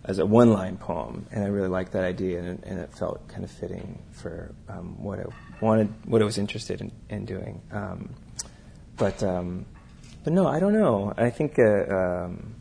[0.04, 3.28] as a one line poem, and I really liked that idea, and, and it felt
[3.28, 5.24] kind of fitting for um, what I
[5.60, 7.60] wanted, what I was interested in, in doing.
[7.70, 8.14] Um,
[8.96, 9.66] but um,
[10.24, 11.12] but no, I don't know.
[11.16, 12.54] I think uh, um,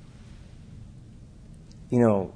[1.90, 2.34] you know,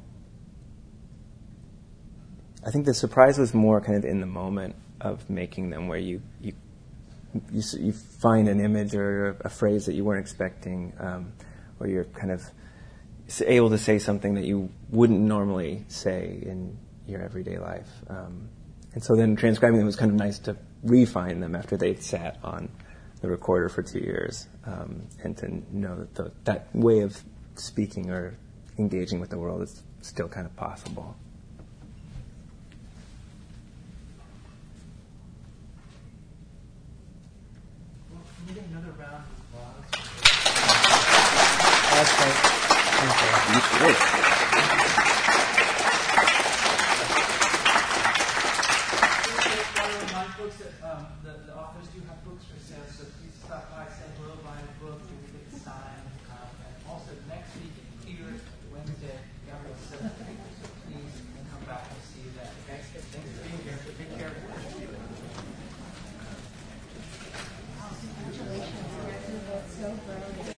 [2.66, 6.00] I think the surprise was more kind of in the moment of making them, where
[6.00, 6.54] you you
[7.52, 10.94] you, you find an image or a, phrase that you weren't expecting,
[11.82, 12.44] or you're kind of
[13.46, 16.78] able to say something that you wouldn't normally say in
[17.08, 17.90] your everyday life.
[18.08, 18.50] Um,
[18.94, 22.38] and so then transcribing them was kind of nice to refine them after they'd sat
[22.44, 22.70] on
[23.22, 27.22] the recorder for two years um, and to know that the, that way of
[27.56, 28.36] speaking or
[28.78, 31.16] engaging with the world is still kind of possible.
[38.50, 39.24] Another round?
[42.02, 42.34] That's right.
[43.04, 43.62] You
[50.58, 50.74] should.
[50.82, 51.86] Um, the, the authors